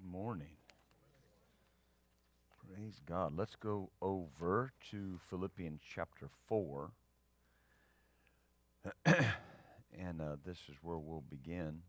[0.00, 0.56] Good morning.
[2.66, 3.32] Praise God.
[3.36, 6.90] Let's go over to Philippians chapter 4.
[9.06, 11.80] and uh, this is where we'll begin.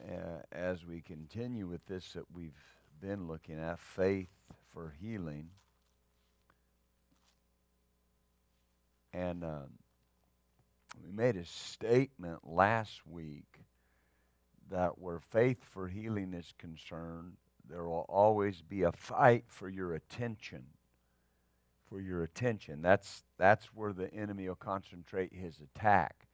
[0.00, 2.52] Uh, as we continue with this that we've
[3.00, 4.28] been looking at faith
[4.72, 5.48] for healing.
[9.12, 9.70] And um,
[11.02, 13.64] we made a statement last week
[14.70, 17.34] that where faith for healing is concerned,
[17.68, 20.64] there will always be a fight for your attention.
[21.88, 22.82] For your attention.
[22.82, 26.26] That's, that's where the enemy will concentrate his attack,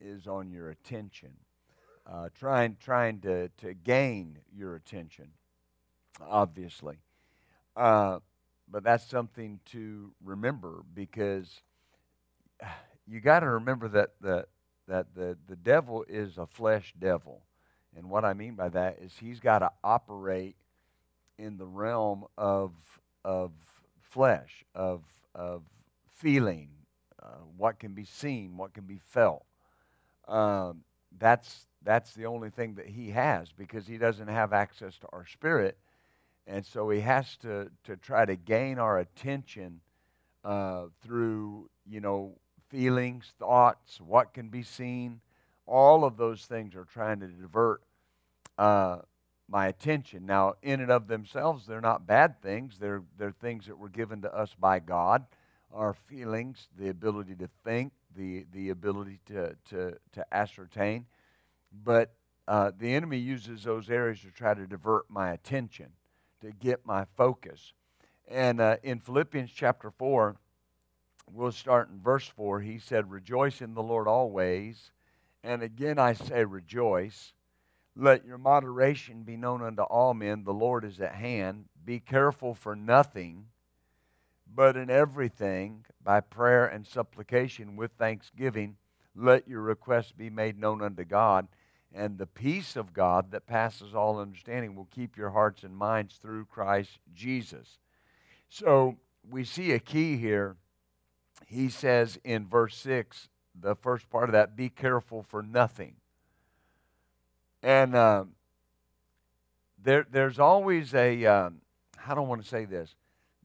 [0.00, 1.30] is on your attention.
[2.10, 5.28] Uh, trying, trying to, to gain your attention,
[6.20, 6.96] obviously.
[7.76, 8.18] Uh,
[8.70, 11.62] but that's something to remember because
[13.06, 14.46] you got to remember that the,
[14.88, 17.42] that the, the devil is a flesh devil.
[17.96, 20.56] And what I mean by that is he's got to operate
[21.38, 22.72] in the realm of,
[23.24, 23.52] of
[24.00, 25.02] flesh, of,
[25.34, 25.62] of
[26.10, 26.68] feeling,
[27.22, 29.44] uh, what can be seen, what can be felt.
[30.26, 30.82] Um,
[31.18, 35.26] that's, that's the only thing that he has because he doesn't have access to our
[35.26, 35.78] spirit.
[36.46, 39.80] And so he has to, to try to gain our attention
[40.44, 42.32] uh, through, you know,
[42.68, 45.20] feelings, thoughts, what can be seen.
[45.68, 47.82] All of those things are trying to divert
[48.56, 48.98] uh,
[49.48, 50.26] my attention.
[50.26, 52.78] Now, in and of themselves, they're not bad things.
[52.78, 55.26] They're, they're things that were given to us by God.
[55.72, 61.06] Our feelings, the ability to think, the, the ability to, to, to ascertain.
[61.84, 62.14] But
[62.46, 65.88] uh, the enemy uses those areas to try to divert my attention,
[66.40, 67.74] to get my focus.
[68.26, 70.36] And uh, in Philippians chapter 4,
[71.30, 72.60] we'll start in verse 4.
[72.60, 74.90] He said, Rejoice in the Lord always.
[75.42, 77.32] And again I say, Rejoice.
[77.96, 80.44] Let your moderation be known unto all men.
[80.44, 81.64] The Lord is at hand.
[81.84, 83.46] Be careful for nothing,
[84.54, 88.76] but in everything, by prayer and supplication with thanksgiving,
[89.16, 91.48] let your requests be made known unto God.
[91.92, 96.16] And the peace of God that passes all understanding will keep your hearts and minds
[96.16, 97.78] through Christ Jesus.
[98.48, 98.96] So
[99.28, 100.56] we see a key here
[101.46, 103.28] he says in verse 6,
[103.60, 105.94] the first part of that, be careful for nothing.
[107.62, 108.24] And uh,
[109.82, 111.60] there, there's always a, um,
[112.06, 112.94] I don't want to say this,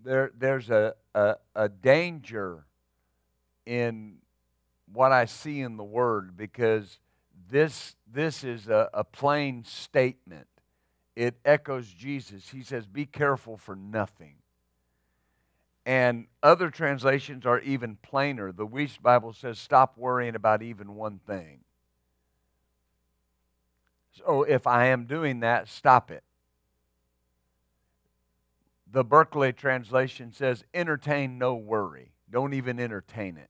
[0.03, 2.66] there, there's a, a, a danger
[3.66, 4.18] in
[4.91, 7.00] what I see in the Word because
[7.50, 10.47] this, this is a, a plain statement.
[11.16, 12.50] It echoes Jesus.
[12.50, 14.35] He says, Be careful for nothing.
[15.85, 18.51] And other translations are even plainer.
[18.51, 21.59] The Wuest Bible says, stop worrying about even one thing.
[24.11, 26.23] So if I am doing that, stop it.
[28.89, 32.11] The Berkeley translation says, entertain no worry.
[32.29, 33.49] Don't even entertain it.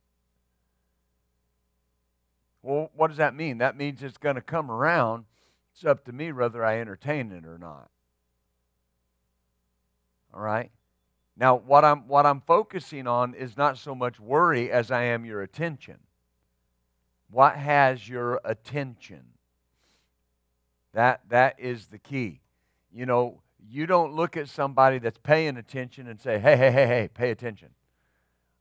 [2.62, 3.58] Well, what does that mean?
[3.58, 5.26] That means it's going to come around.
[5.74, 7.90] It's up to me whether I entertain it or not.
[10.34, 10.72] All right?
[11.36, 15.26] Now, what I'm, what I'm focusing on is not so much worry as I am
[15.26, 15.98] your attention.
[17.32, 19.24] What has your attention?
[20.94, 22.42] That, that is the key.
[22.92, 26.86] You know, you don't look at somebody that's paying attention and say, hey, hey, hey,
[26.86, 27.70] hey, pay attention.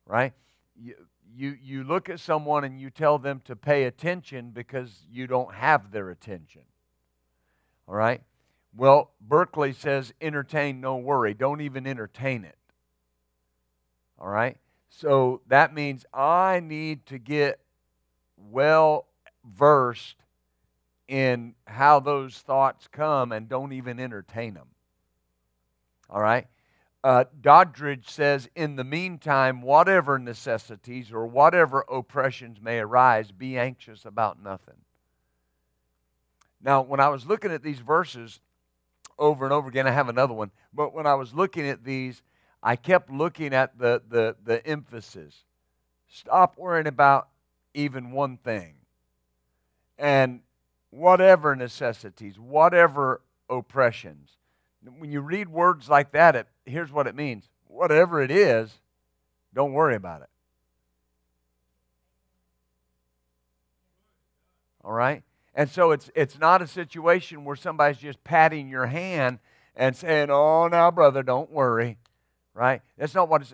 [0.07, 0.33] Right?
[0.75, 0.95] You,
[1.35, 5.53] you, you look at someone and you tell them to pay attention because you don't
[5.53, 6.63] have their attention.
[7.87, 8.23] All right?
[8.75, 11.35] Well, Berkeley says entertain no worry.
[11.35, 12.55] Don't even entertain it.
[14.23, 14.57] All right?
[14.89, 17.59] So that means I need to get
[18.37, 19.07] well
[19.43, 20.15] versed
[21.09, 24.67] in how those thoughts come and don't even entertain them.
[26.09, 26.47] All right?
[27.03, 34.05] Uh, Doddridge says, in the meantime, whatever necessities or whatever oppressions may arise, be anxious
[34.05, 34.77] about nothing.
[36.61, 38.39] Now, when I was looking at these verses
[39.19, 42.21] over and over again, I have another one, but when I was looking at these,
[42.65, 45.35] I kept looking at the, the, the emphasis.
[46.07, 47.27] Stop worrying about
[47.73, 48.75] even one thing.
[49.97, 50.39] And
[50.89, 54.37] whatever necessities, whatever oppressions.
[54.97, 58.71] When you read words like that, it, here's what it means whatever it is,
[59.53, 60.29] don't worry about it.
[64.83, 65.23] All right?
[65.55, 69.39] And so it's, it's not a situation where somebody's just patting your hand
[69.75, 71.97] and saying, Oh, now, brother, don't worry
[72.53, 72.81] right?
[72.97, 73.53] That's not what it's.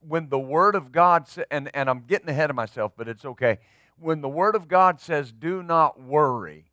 [0.00, 3.58] When the Word of God, and, and I'm getting ahead of myself, but it's okay.
[3.98, 6.70] When the Word of God says, do not worry,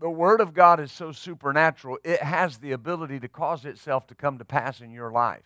[0.00, 4.14] the Word of God is so supernatural, it has the ability to cause itself to
[4.14, 5.44] come to pass in your life.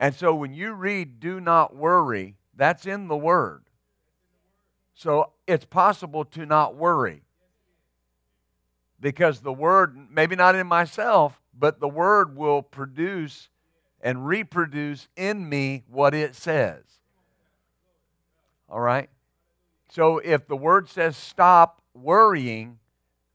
[0.00, 3.64] And so when you read, do not worry, that's in the Word.
[4.94, 7.22] So it's possible to not worry.
[8.98, 13.48] Because the Word, maybe not in myself, but the Word will produce
[14.06, 16.84] and reproduce in me what it says.
[18.68, 19.10] All right?
[19.90, 22.78] So if the Word says stop worrying,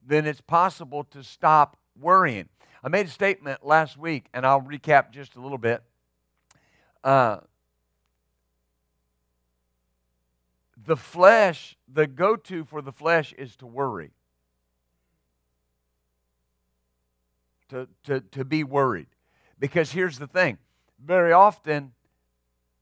[0.02, 2.48] then it's possible to stop worrying.
[2.82, 5.82] I made a statement last week, and I'll recap just a little bit.
[7.04, 7.40] Uh,
[10.82, 14.12] the flesh, the go to for the flesh is to worry,
[17.68, 19.08] to, to, to be worried.
[19.58, 20.58] Because here's the thing
[21.04, 21.92] very often,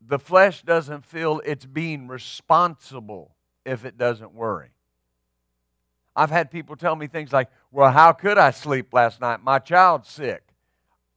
[0.00, 3.34] the flesh doesn't feel it's being responsible
[3.64, 4.70] if it doesn't worry.
[6.16, 9.42] I've had people tell me things like, Well, how could I sleep last night?
[9.42, 10.42] My child's sick.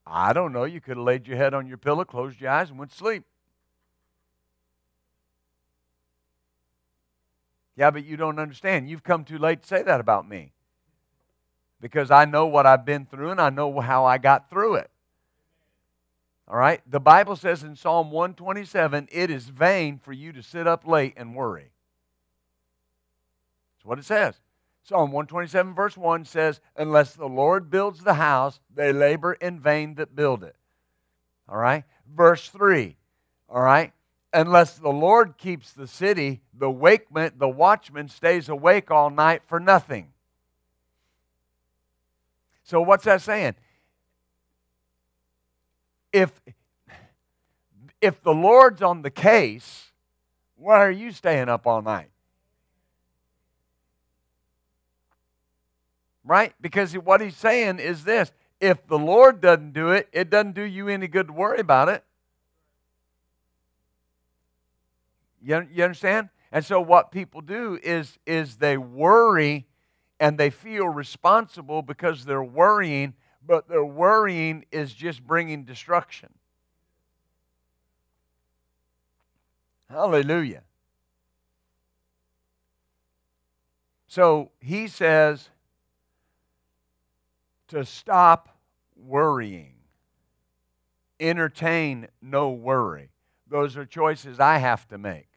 [0.05, 0.65] I don't know.
[0.65, 2.97] You could have laid your head on your pillow, closed your eyes, and went to
[2.97, 3.23] sleep.
[7.75, 8.89] Yeah, but you don't understand.
[8.89, 10.51] You've come too late to say that about me.
[11.81, 14.91] Because I know what I've been through and I know how I got through it.
[16.47, 16.81] All right?
[16.89, 21.13] The Bible says in Psalm 127 it is vain for you to sit up late
[21.17, 21.71] and worry.
[23.75, 24.35] That's what it says.
[24.83, 29.95] Psalm 127, verse 1 says, Unless the Lord builds the house, they labor in vain
[29.95, 30.57] that build it.
[31.47, 31.85] All right?
[32.13, 32.97] Verse 3,
[33.47, 33.93] all right?
[34.33, 39.59] Unless the Lord keeps the city, the wakeman, the watchman stays awake all night for
[39.59, 40.09] nothing.
[42.63, 43.55] So what's that saying?
[46.13, 46.31] If
[48.01, 49.91] if the Lord's on the case,
[50.55, 52.09] why are you staying up all night?
[56.23, 56.53] Right?
[56.61, 58.31] Because what he's saying is this
[58.61, 61.89] if the Lord doesn't do it, it doesn't do you any good to worry about
[61.89, 62.03] it.
[65.41, 66.29] You, you understand?
[66.49, 69.65] And so what people do is, is they worry
[70.19, 76.29] and they feel responsible because they're worrying, but their worrying is just bringing destruction.
[79.89, 80.63] Hallelujah.
[84.07, 85.49] So he says,
[87.73, 88.55] to stop
[88.95, 89.73] worrying.
[91.19, 93.09] Entertain no worry.
[93.47, 95.27] Those are choices I have to make.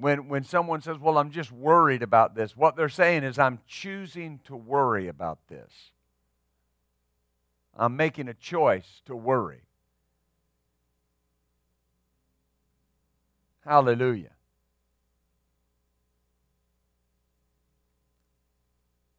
[0.00, 3.60] When, when someone says, Well, I'm just worried about this, what they're saying is, I'm
[3.66, 5.90] choosing to worry about this.
[7.76, 9.60] I'm making a choice to worry.
[13.64, 14.30] Hallelujah.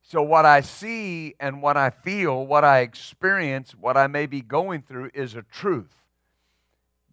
[0.02, 4.42] So, what I see and what I feel, what I experience, what I may be
[4.42, 5.96] going through is a truth.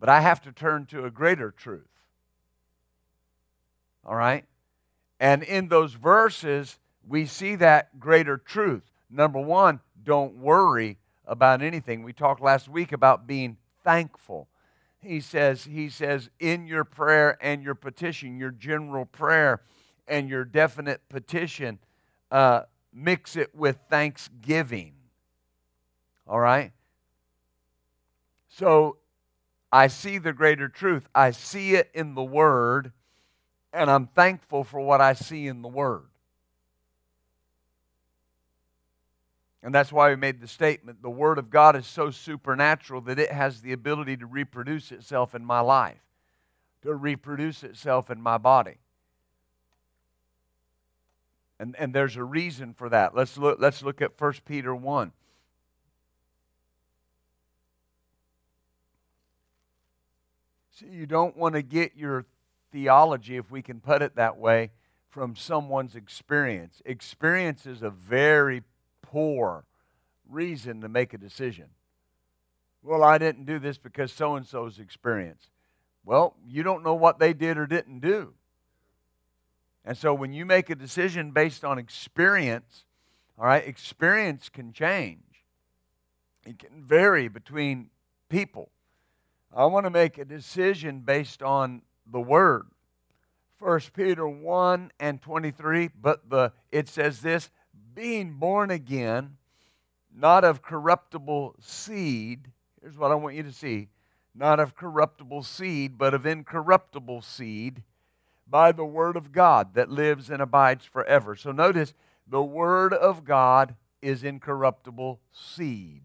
[0.01, 1.98] But I have to turn to a greater truth.
[4.09, 4.47] All right?
[5.21, 8.91] And in those verses, we see that greater truth.
[9.11, 10.97] Number one, don't worry
[11.27, 12.03] about anything.
[12.03, 14.49] We talked last week about being thankful.
[15.03, 19.61] He says, he says, in your prayer and your petition, your general prayer
[20.07, 21.79] and your definite petition,
[22.31, 22.63] uh,
[22.95, 24.95] mix it with thanksgiving.
[26.27, 26.73] All right?
[28.49, 28.97] So
[29.71, 31.07] I see the greater truth.
[31.15, 32.93] I see it in the Word,
[33.73, 36.05] and I'm thankful for what I see in the Word.
[39.63, 43.19] And that's why we made the statement the Word of God is so supernatural that
[43.19, 46.01] it has the ability to reproduce itself in my life,
[46.83, 48.77] to reproduce itself in my body.
[51.61, 53.17] And, and there's a reason for that.
[53.17, 55.13] Let's look, let's look at 1 Peter 1.
[60.73, 62.25] See, you don't want to get your
[62.71, 64.71] theology, if we can put it that way,
[65.09, 66.83] from someone's experience.
[66.85, 68.63] Experience is a very
[69.03, 69.65] poor
[70.29, 71.67] reason to make a decision.
[72.83, 75.49] Well, I didn't do this because so and so's experience.
[76.05, 78.35] Well, you don't know what they did or didn't do.
[79.85, 82.85] And so when you make a decision based on experience,
[83.39, 85.45] all right, experience can change.
[86.45, 87.91] It can vary between
[88.29, 88.71] people.
[89.55, 92.67] I want to make a decision based on the word.
[93.59, 97.51] 1 Peter 1 and 23, but the it says this,
[97.95, 99.37] being born again,
[100.15, 102.53] not of corruptible seed.
[102.81, 103.89] Here's what I want you to see.
[104.35, 107.83] Not of corruptible seed, but of incorruptible seed
[108.47, 111.35] by the word of God that lives and abides forever.
[111.35, 111.95] So notice
[112.27, 116.03] the word of God is incorruptible seed.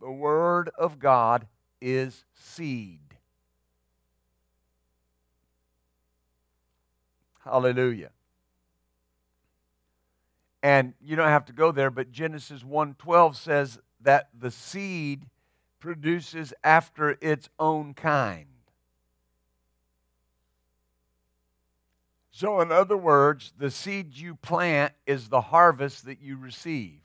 [0.00, 1.46] The word of God
[1.80, 3.03] is seed.
[7.44, 8.10] Hallelujah.
[10.62, 15.28] And you don't have to go there, but Genesis 1:12 says that the seed
[15.78, 18.46] produces after its own kind.
[22.30, 27.00] So, in other words, the seed you plant is the harvest that you receive.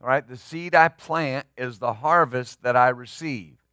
[0.00, 3.63] All right, the seed I plant is the harvest that I receive.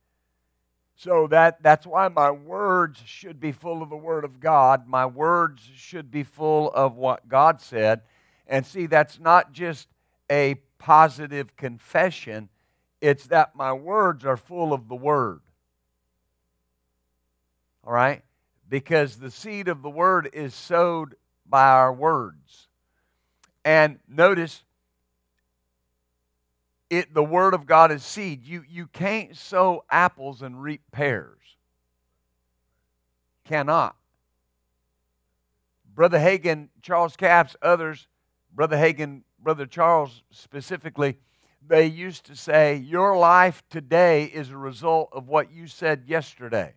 [1.02, 4.88] So that, that's why my words should be full of the Word of God.
[4.88, 8.02] My words should be full of what God said.
[8.46, 9.88] And see, that's not just
[10.30, 12.50] a positive confession,
[13.02, 15.42] it's that my words are full of the Word.
[17.84, 18.22] All right?
[18.70, 21.16] Because the seed of the Word is sowed
[21.48, 22.68] by our words.
[23.66, 24.62] And notice,
[26.92, 28.44] it, the Word of God is seed.
[28.44, 31.40] You, you can't sow apples and reap pears.
[33.46, 33.96] Cannot.
[35.96, 38.08] Brother Hagin, Charles Capps, others,
[38.54, 41.18] Brother Hagin, Brother Charles specifically,
[41.66, 46.74] they used to say, Your life today is a result of what you said yesterday.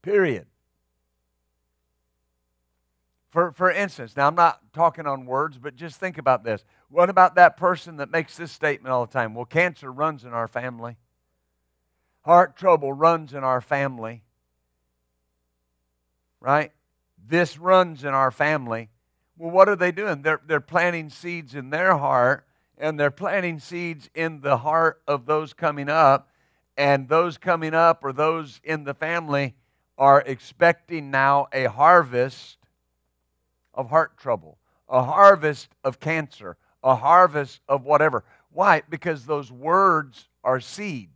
[0.00, 0.46] Period.
[3.36, 6.64] For, for instance, now I'm not talking on words, but just think about this.
[6.88, 9.34] What about that person that makes this statement all the time?
[9.34, 10.96] Well, cancer runs in our family,
[12.22, 14.22] heart trouble runs in our family,
[16.40, 16.72] right?
[17.28, 18.88] This runs in our family.
[19.36, 20.22] Well, what are they doing?
[20.22, 22.46] They're, they're planting seeds in their heart,
[22.78, 26.30] and they're planting seeds in the heart of those coming up,
[26.74, 29.56] and those coming up or those in the family
[29.98, 32.55] are expecting now a harvest
[33.76, 38.24] of heart trouble, a harvest of cancer, a harvest of whatever.
[38.52, 38.82] Why?
[38.88, 41.10] Because those words are seeds.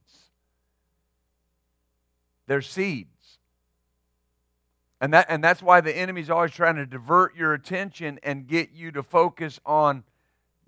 [2.47, 3.39] They're seeds.
[5.01, 8.73] And, that, and that's why the enemy's always trying to divert your attention and get
[8.73, 10.05] you to focus on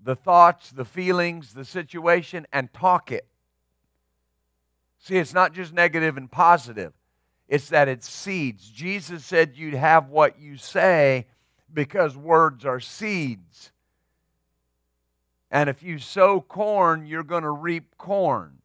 [0.03, 3.27] the thoughts, the feelings, the situation, and talk it.
[4.99, 6.93] See, it's not just negative and positive,
[7.47, 8.69] it's that it's seeds.
[8.69, 11.27] Jesus said you'd have what you say
[11.73, 13.71] because words are seeds.
[15.51, 18.59] And if you sow corn, you're going to reap corn.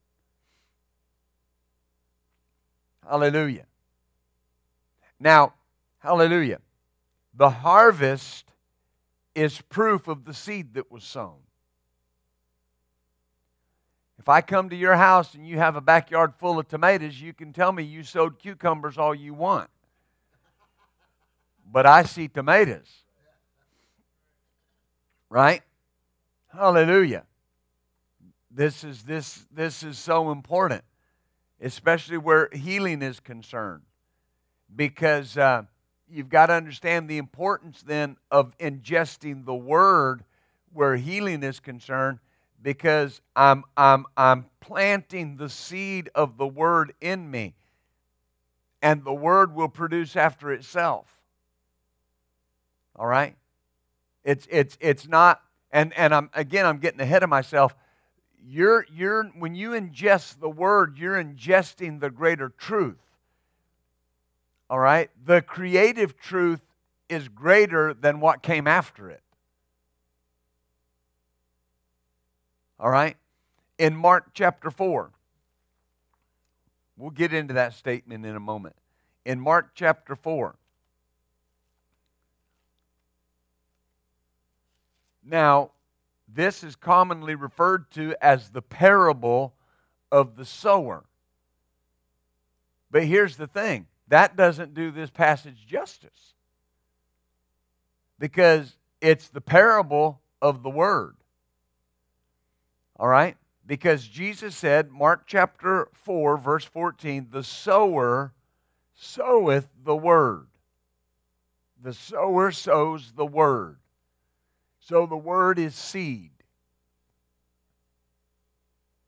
[3.06, 3.66] Hallelujah.
[5.20, 5.54] Now,
[5.98, 6.60] hallelujah.
[7.34, 8.52] The harvest
[9.34, 11.36] is proof of the seed that was sown.
[14.18, 17.32] If I come to your house and you have a backyard full of tomatoes, you
[17.32, 19.70] can tell me you sowed cucumbers all you want
[21.70, 22.88] but I see tomatoes.
[25.30, 25.62] Right?
[26.52, 27.24] Hallelujah.
[28.50, 30.82] This is this this is so important,
[31.60, 33.82] especially where healing is concerned,
[34.74, 35.64] because uh,
[36.10, 40.24] you've got to understand the importance then of ingesting the word
[40.72, 42.18] where healing is concerned,
[42.62, 47.54] because I'm I'm I'm planting the seed of the word in me,
[48.80, 51.17] and the word will produce after itself.
[52.98, 53.36] All right?
[54.24, 55.40] It's it's it's not
[55.70, 57.74] and and I'm again I'm getting ahead of myself.
[58.44, 62.98] You're you're when you ingest the word, you're ingesting the greater truth.
[64.68, 65.10] All right?
[65.24, 66.60] The creative truth
[67.08, 69.22] is greater than what came after it.
[72.78, 73.16] All right?
[73.78, 75.10] In Mark chapter 4,
[76.96, 78.76] we'll get into that statement in a moment.
[79.24, 80.57] In Mark chapter 4,
[85.28, 85.72] Now,
[86.26, 89.54] this is commonly referred to as the parable
[90.10, 91.04] of the sower.
[92.90, 96.34] But here's the thing that doesn't do this passage justice
[98.18, 101.16] because it's the parable of the word.
[102.96, 103.36] All right?
[103.66, 108.32] Because Jesus said, Mark chapter 4, verse 14, the sower
[108.94, 110.46] soweth the word.
[111.80, 113.76] The sower sows the word.
[114.88, 116.30] So the word is seed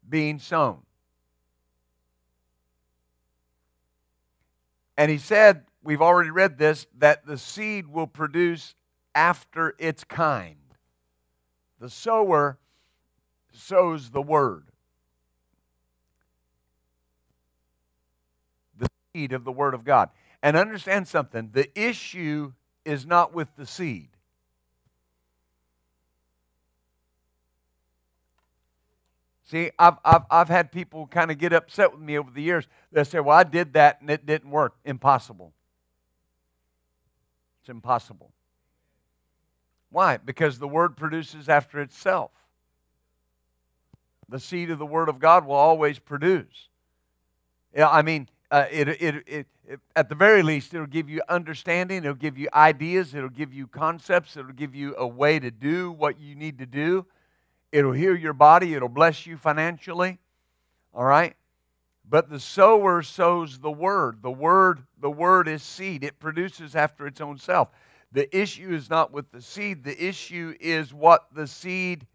[0.07, 0.83] being sown.
[4.99, 8.75] And he said, we've already read this, that the seed will produce
[9.15, 10.59] after its kind.
[11.81, 12.59] The sower
[13.51, 14.67] sows the word.
[18.79, 20.11] The seed of the Word of God.
[20.43, 22.53] And understand something the issue
[22.85, 24.11] is not with the seed.
[29.51, 32.69] See, I've, I've, I've had people kind of get upset with me over the years.
[32.93, 34.77] They say, Well, I did that and it didn't work.
[34.85, 35.53] Impossible.
[37.61, 38.31] It's impossible.
[39.91, 40.19] Why?
[40.19, 42.31] Because the Word produces after itself.
[44.29, 46.69] The seed of the Word of God will always produce.
[47.75, 51.23] Yeah, I mean, uh, it, it, it, it, at the very least, it'll give you
[51.29, 55.51] understanding, it'll give you ideas, it'll give you concepts, it'll give you a way to
[55.51, 57.05] do what you need to do.
[57.73, 60.19] It'll heal your body, it'll bless you financially.
[60.93, 61.37] All right?
[62.09, 64.23] But the sower sows the word.
[64.23, 66.03] The word, the word is seed.
[66.03, 67.69] It produces after its own self.
[68.11, 69.85] The issue is not with the seed.
[69.85, 72.07] The issue is what the seed,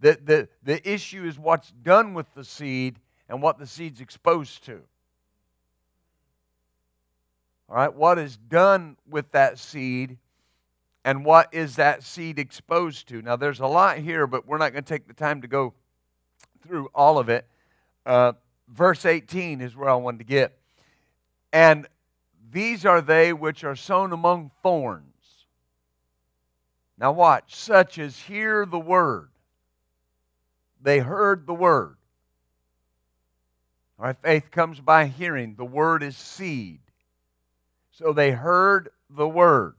[0.00, 2.96] the, the, the issue is what's done with the seed
[3.30, 4.82] and what the seed's exposed to.
[7.70, 10.18] All right, what is done with that seed
[11.04, 13.22] and what is that seed exposed to?
[13.22, 15.72] Now, there's a lot here, but we're not going to take the time to go
[16.62, 17.46] through all of it.
[18.04, 18.32] Uh,
[18.68, 20.58] verse 18 is where I wanted to get.
[21.52, 21.86] And
[22.50, 25.04] these are they which are sown among thorns.
[26.98, 29.30] Now, watch, such as hear the word.
[30.82, 31.96] They heard the word.
[33.98, 35.54] All right, faith comes by hearing.
[35.56, 36.80] The word is seed.
[37.92, 39.76] So they heard the word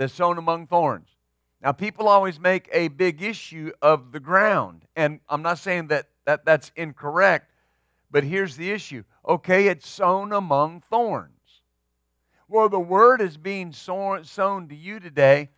[0.00, 1.08] that's sown among thorns.
[1.62, 4.86] Now, people always make a big issue of the ground.
[4.96, 7.52] And I'm not saying that, that that's incorrect,
[8.10, 9.04] but here's the issue.
[9.28, 11.34] Okay, it's sown among thorns.
[12.48, 15.50] Well, the word is being sown, sown to you today,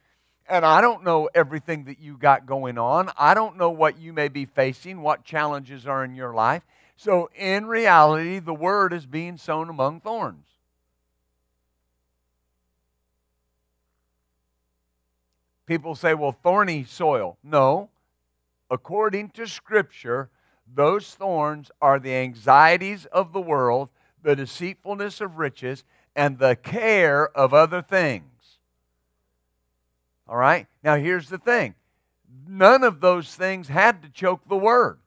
[0.48, 3.10] and I don't know everything that you got going on.
[3.16, 6.64] I don't know what you may be facing, what challenges are in your life.
[6.96, 10.51] So, in reality, the word is being sown among thorns.
[15.72, 17.38] People say, well, thorny soil.
[17.42, 17.88] No.
[18.70, 20.28] According to Scripture,
[20.70, 23.88] those thorns are the anxieties of the world,
[24.22, 25.82] the deceitfulness of riches,
[26.14, 28.58] and the care of other things.
[30.28, 30.66] All right?
[30.84, 31.74] Now, here's the thing
[32.46, 34.98] none of those things had to choke the word.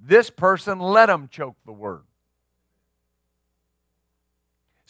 [0.00, 2.04] This person let them choke the word.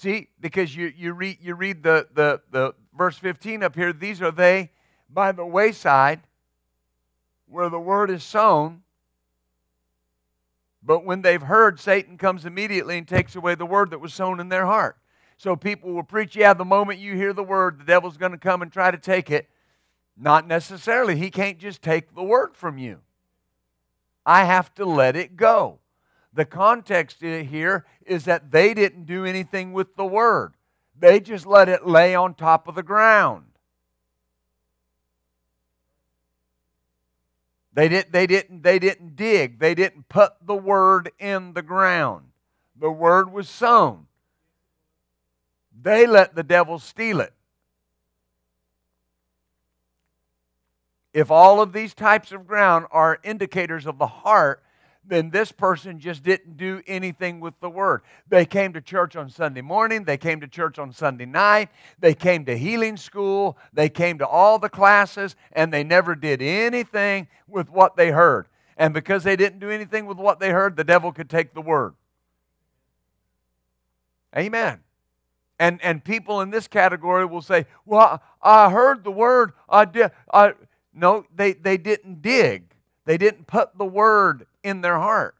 [0.01, 4.23] See, because you, you read, you read the, the, the verse 15 up here, these
[4.23, 4.71] are they
[5.11, 6.21] by the wayside
[7.47, 8.81] where the word is sown.
[10.83, 14.41] But when they've heard, Satan comes immediately and takes away the word that was sown
[14.41, 14.97] in their heart.
[15.37, 18.39] So people will preach, yeah, the moment you hear the word, the devil's going to
[18.39, 19.51] come and try to take it.
[20.17, 21.17] Not necessarily.
[21.17, 23.01] He can't just take the word from you.
[24.25, 25.80] I have to let it go.
[26.33, 30.55] The context here is that they didn't do anything with the word,
[30.99, 33.45] they just let it lay on top of the ground.
[37.73, 39.61] They, did, they, didn't, they didn't dig.
[39.61, 42.27] They didn't put the word in the ground.
[42.79, 44.07] The word was sown.
[45.81, 47.33] They let the devil steal it.
[51.13, 54.63] If all of these types of ground are indicators of the heart,
[55.11, 58.03] then this person just didn't do anything with the word.
[58.29, 61.69] They came to church on Sunday morning, they came to church on Sunday night,
[61.99, 66.41] they came to healing school, they came to all the classes, and they never did
[66.41, 68.47] anything with what they heard.
[68.77, 71.61] And because they didn't do anything with what they heard, the devil could take the
[71.61, 71.95] word.
[74.37, 74.81] Amen.
[75.59, 79.53] And, and people in this category will say, Well, I heard the word.
[79.69, 80.13] I did.
[80.33, 80.55] I,
[80.95, 82.75] no, they, they didn't dig.
[83.05, 85.37] They didn't put the word in their heart.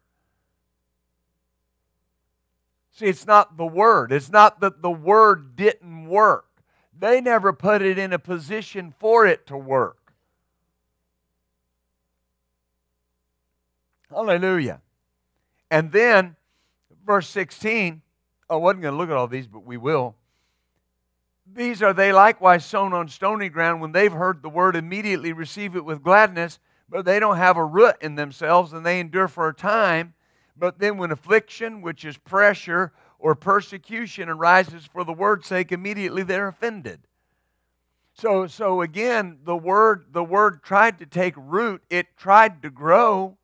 [2.93, 4.11] See, it's not the word.
[4.11, 6.45] It's not that the word didn't work.
[6.97, 10.13] They never put it in a position for it to work.
[14.09, 14.81] Hallelujah.
[15.71, 16.35] And then,
[17.05, 18.01] verse 16,
[18.49, 20.15] I wasn't going to look at all these, but we will.
[21.53, 23.81] These are they likewise sown on stony ground.
[23.81, 26.59] When they've heard the word, immediately receive it with gladness
[26.91, 30.13] but they don't have a root in themselves and they endure for a time.
[30.57, 36.23] But then when affliction, which is pressure or persecution, arises for the word's sake, immediately
[36.23, 36.99] they're offended.
[38.13, 43.37] So, so again, the word, the word tried to take root, it tried to grow,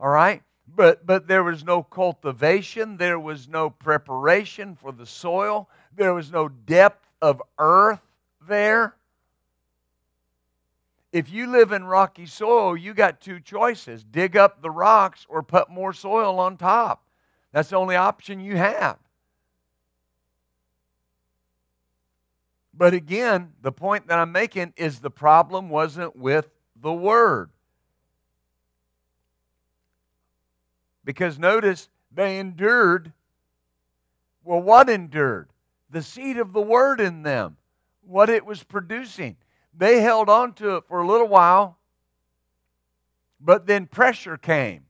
[0.00, 0.42] all right?
[0.66, 6.32] But, but there was no cultivation, there was no preparation for the soil, there was
[6.32, 8.00] no depth of earth
[8.48, 8.96] there
[11.12, 15.42] if you live in rocky soil, you got two choices dig up the rocks or
[15.42, 17.04] put more soil on top.
[17.52, 18.96] That's the only option you have.
[22.72, 26.48] But again, the point that I'm making is the problem wasn't with
[26.80, 27.50] the word.
[31.04, 33.12] Because notice, they endured.
[34.44, 35.48] Well, what endured?
[35.90, 37.56] The seed of the word in them,
[38.06, 39.36] what it was producing.
[39.80, 41.78] They held on to it for a little while,
[43.40, 44.84] but then pressure came.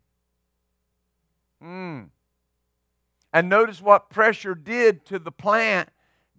[1.62, 2.09] Mm.
[3.33, 5.90] And notice what pressure did to the plant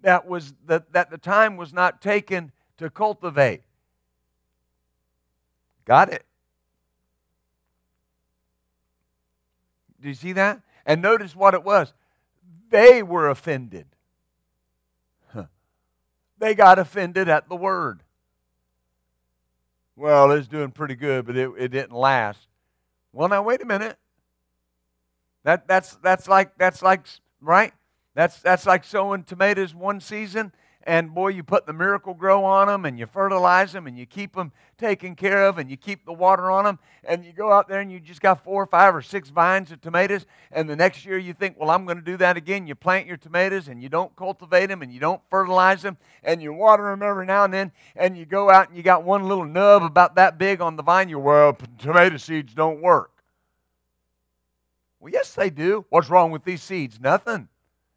[0.02, 3.62] that was that, that the time was not taken to cultivate.
[5.86, 6.26] Got it?
[10.02, 10.60] Do you see that?
[10.86, 11.94] And notice what it was.
[12.70, 13.86] They were offended.
[16.38, 18.04] They got offended at the word.
[19.96, 22.48] Well, it's doing pretty good, but it, it didn't last.
[23.14, 23.98] Well, now wait a minute.
[25.44, 27.06] That that's that's like that's like
[27.42, 27.74] right.
[28.14, 32.86] That's that's like sowing tomatoes one season and boy, you put the Miracle-Gro on them
[32.86, 36.14] and you fertilize them and you keep them taken care of and you keep the
[36.14, 38.96] water on them and you go out there and you just got four or five
[38.96, 42.04] or six vines of tomatoes and the next year you think, well, I'm going to
[42.04, 42.66] do that again.
[42.66, 46.42] You plant your tomatoes and you don't cultivate them and you don't fertilize them and
[46.42, 49.28] you water them every now and then and you go out and you got one
[49.28, 51.10] little nub about that big on the vine.
[51.10, 53.12] You're, well, tomato seeds don't work.
[55.00, 55.86] Well, yes, they do.
[55.90, 57.00] What's wrong with these seeds?
[57.00, 57.48] Nothing.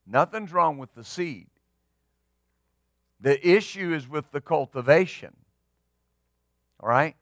[0.07, 1.47] Nothing's wrong with the seed.
[3.25, 5.35] The issue is with the cultivation.
[6.79, 7.17] All right?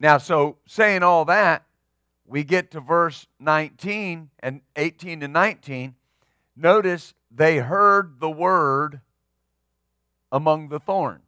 [0.00, 1.66] Now, so saying all that,
[2.26, 5.94] we get to verse 19 and 18 and 19.
[6.56, 9.02] Notice they heard the word
[10.32, 11.20] among the thorns.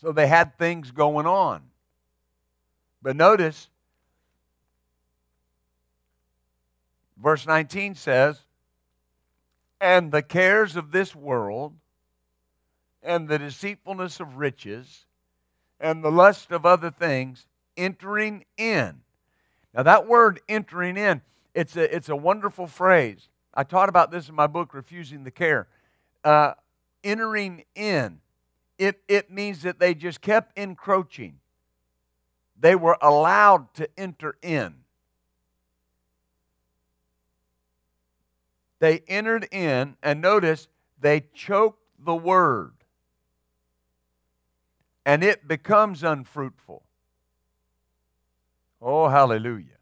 [0.00, 1.60] So they had things going on.
[3.02, 3.68] But notice,
[7.22, 8.40] verse 19 says,
[9.82, 11.74] And the cares of this world
[13.02, 15.06] and the deceitfulness of riches
[15.80, 19.00] and the lust of other things entering in.
[19.74, 21.22] Now, that word entering in,
[21.54, 23.28] it's a, it's a wonderful phrase.
[23.54, 25.66] I taught about this in my book, Refusing the Care.
[26.22, 26.52] Uh,
[27.02, 28.20] entering in,
[28.78, 31.38] it, it means that they just kept encroaching.
[32.58, 34.74] They were allowed to enter in.
[38.78, 40.68] They entered in, and notice
[41.00, 42.72] they choked the word
[45.04, 46.82] and it becomes unfruitful.
[48.80, 49.78] Oh, hallelujah.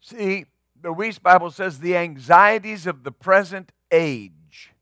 [0.00, 0.46] See,
[0.80, 4.72] the Wuest Bible says the anxieties of the present age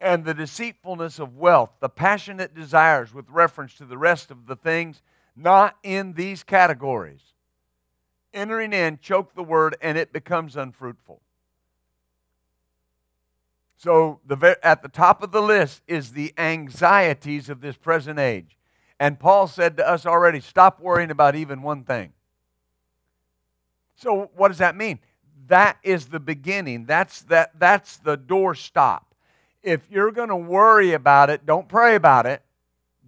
[0.00, 4.56] and the deceitfulness of wealth, the passionate desires with reference to the rest of the
[4.56, 5.02] things
[5.36, 7.22] not in these categories,
[8.34, 11.22] entering in, choke the word, and it becomes unfruitful.
[13.82, 18.56] So the, at the top of the list is the anxieties of this present age.
[19.00, 22.12] And Paul said to us already, stop worrying about even one thing.
[23.96, 25.00] So what does that mean?
[25.48, 26.86] That is the beginning.
[26.86, 29.02] That's that that's the doorstop.
[29.64, 32.40] If you're going to worry about it, don't pray about it.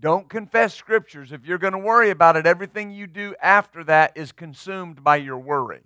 [0.00, 1.30] Don't confess scriptures.
[1.30, 5.16] If you're going to worry about it, everything you do after that is consumed by
[5.16, 5.82] your worry.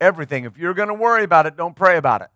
[0.00, 0.44] Everything.
[0.44, 2.28] If you're going to worry about it, don't pray about it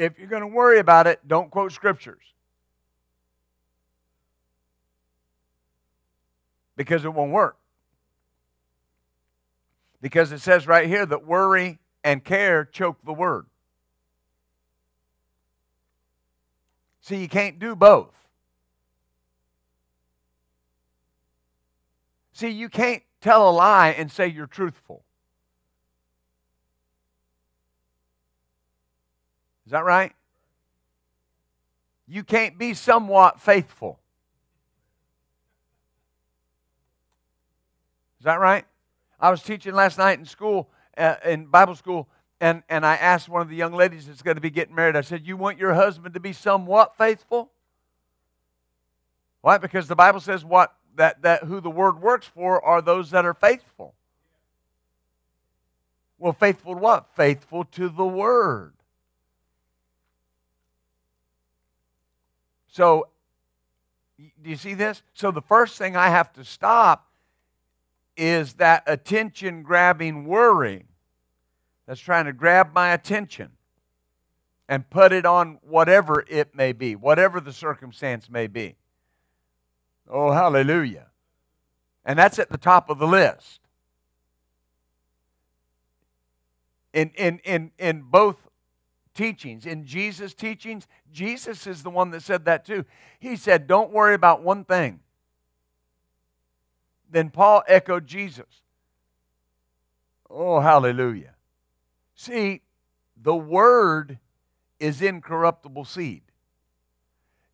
[0.00, 2.22] if you're going to worry about it, don't quote scriptures.
[6.74, 7.58] Because it won't work.
[10.00, 13.44] Because it says right here that worry and care choke the word.
[17.02, 18.14] See, you can't do both.
[22.32, 25.04] See, you can't tell a lie and say you're truthful.
[29.70, 30.12] Is that right?
[32.08, 34.00] You can't be somewhat faithful.
[38.18, 38.64] Is that right?
[39.20, 42.08] I was teaching last night in school, uh, in Bible school,
[42.40, 44.96] and, and I asked one of the young ladies that's going to be getting married,
[44.96, 47.52] I said, You want your husband to be somewhat faithful?
[49.42, 49.58] Why?
[49.58, 53.24] Because the Bible says what that, that who the word works for are those that
[53.24, 53.94] are faithful.
[56.18, 57.06] Well, faithful to what?
[57.14, 58.72] Faithful to the word.
[62.70, 63.08] So,
[64.18, 65.02] do you see this?
[65.14, 67.08] So, the first thing I have to stop
[68.16, 70.86] is that attention grabbing worry
[71.86, 73.50] that's trying to grab my attention
[74.68, 78.76] and put it on whatever it may be, whatever the circumstance may be.
[80.08, 81.06] Oh, hallelujah.
[82.04, 83.60] And that's at the top of the list.
[86.92, 88.36] In, in, in, in both
[89.14, 92.84] teachings, in Jesus' teachings, Jesus is the one that said that too.
[93.18, 95.00] He said, Don't worry about one thing.
[97.10, 98.62] Then Paul echoed Jesus.
[100.28, 101.34] Oh, hallelujah.
[102.14, 102.62] See,
[103.20, 104.18] the word
[104.78, 106.22] is incorruptible seed.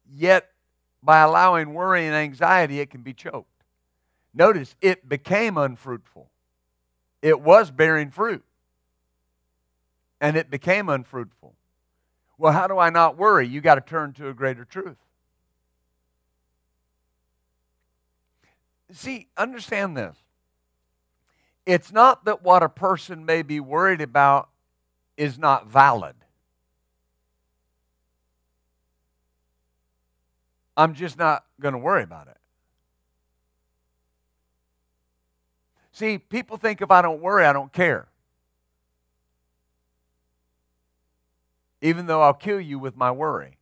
[0.09, 0.51] Yet,
[1.03, 3.49] by allowing worry and anxiety, it can be choked.
[4.35, 6.31] Notice, it became unfruitful.
[7.23, 8.45] It was bearing fruit.
[10.21, 11.55] And it became unfruitful.
[12.39, 13.47] Well, how do I not worry?
[13.47, 14.97] You got to turn to a greater truth.
[18.93, 20.17] See, understand this.
[21.65, 24.49] It's not that what a person may be worried about
[25.17, 26.15] is not valid.
[30.77, 32.37] I'm just not going to worry about it.
[35.93, 38.07] See, people think if I don't worry, I don't care.
[41.81, 43.59] Even though I'll kill you with my worry.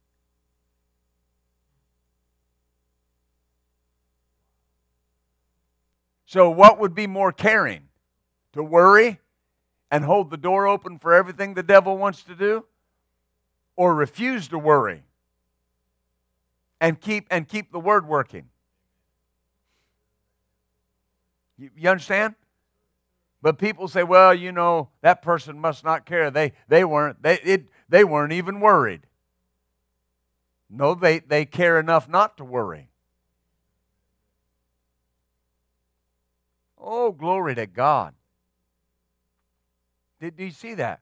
[6.26, 7.88] So, what would be more caring?
[8.54, 9.20] To worry
[9.90, 12.64] and hold the door open for everything the devil wants to do?
[13.76, 15.04] Or refuse to worry
[16.80, 18.48] and keep, and keep the word working?
[21.56, 22.34] You, you understand?
[23.40, 26.30] But people say, well, you know, that person must not care.
[26.30, 29.06] They, they, weren't, they, it, they weren't even worried.
[30.70, 32.88] No, they, they care enough not to worry.
[36.78, 38.14] Oh, glory to God.
[40.20, 41.00] Did, you see that?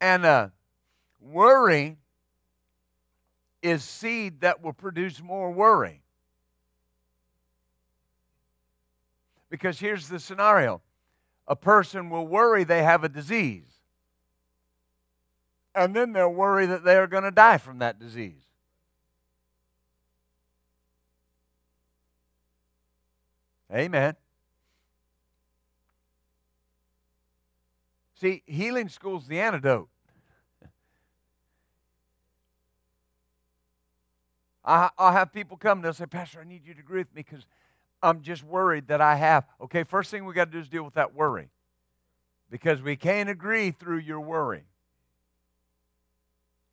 [0.00, 0.48] And uh,
[1.20, 1.98] worry
[3.62, 6.02] is seed that will produce more worry.
[9.50, 10.82] Because here's the scenario
[11.48, 13.75] a person will worry they have a disease,
[15.76, 18.42] and then they'll worry that they are going to die from that disease.
[23.72, 24.16] Amen.
[28.18, 29.90] See, healing school's the antidote.
[34.64, 37.14] I, will have people come and they'll say, Pastor, I need you to agree with
[37.14, 37.44] me because
[38.02, 39.44] I'm just worried that I have.
[39.60, 41.50] Okay, first thing we got to do is deal with that worry.
[42.48, 44.64] Because we can't agree through your worry.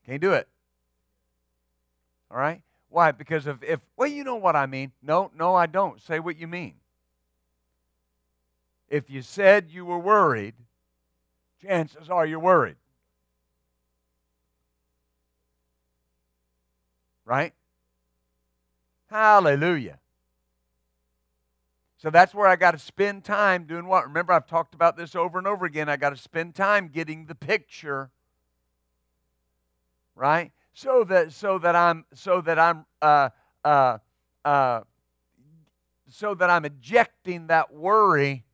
[0.05, 0.47] Can't do it.
[2.29, 2.61] All right?
[2.89, 3.11] Why?
[3.11, 4.91] Because of if, well, you know what I mean.
[5.01, 6.01] No, no, I don't.
[6.01, 6.75] Say what you mean.
[8.89, 10.53] If you said you were worried,
[11.61, 12.75] chances are you're worried.
[17.25, 17.53] Right?
[19.09, 19.99] Hallelujah.
[21.97, 24.05] So that's where I got to spend time doing what?
[24.05, 25.87] Remember, I've talked about this over and over again.
[25.87, 28.11] I got to spend time getting the picture,
[30.15, 30.51] right?
[30.73, 33.29] So that so that I'm so that I'm uh,
[33.63, 33.97] uh,
[34.43, 34.81] uh,
[36.09, 38.45] so that I'm ejecting that worry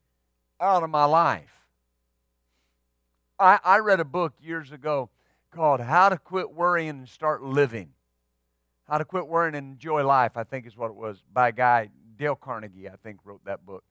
[0.60, 1.52] out of my life.
[3.38, 5.08] I, I read a book years ago
[5.50, 7.90] called How to Quit Worrying and Start Living.
[8.86, 11.52] How to Quit Worrying and Enjoy Life, I think is what it was, by a
[11.52, 13.82] guy Dale Carnegie, I think, wrote that book.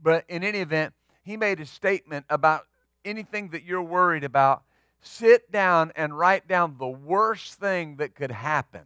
[0.00, 2.66] But in any event, he made a statement about
[3.04, 4.62] anything that you're worried about.
[5.02, 8.82] Sit down and write down the worst thing that could happen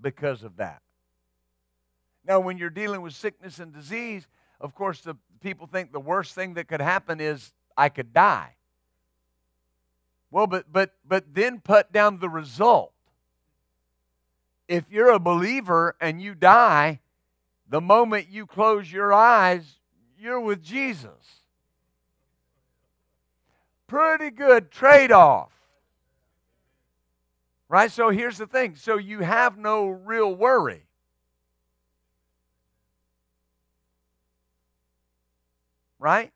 [0.00, 0.80] because of that.
[2.26, 4.26] Now, when you're dealing with sickness and disease,
[4.60, 8.56] of course, the people think the worst thing that could happen is I could die.
[10.30, 12.92] Well, but but but then put down the result.
[14.68, 17.00] If you're a believer and you die,
[17.68, 19.80] the moment you close your eyes,
[20.16, 21.39] you're with Jesus.
[23.90, 25.50] Pretty good trade off.
[27.68, 27.90] Right?
[27.90, 30.84] So here's the thing so you have no real worry.
[35.98, 36.30] Right?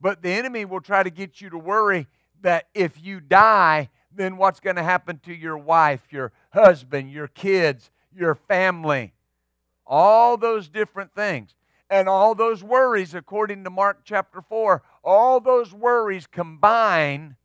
[0.00, 2.06] But the enemy will try to get you to worry
[2.40, 7.28] that if you die, then what's going to happen to your wife, your husband, your
[7.28, 9.12] kids, your family?
[9.86, 11.54] All those different things.
[11.90, 17.36] And all those worries, according to Mark chapter 4, all those worries combine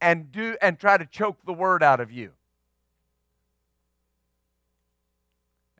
[0.00, 2.32] and do and try to choke the word out of you.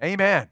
[0.03, 0.49] Amen.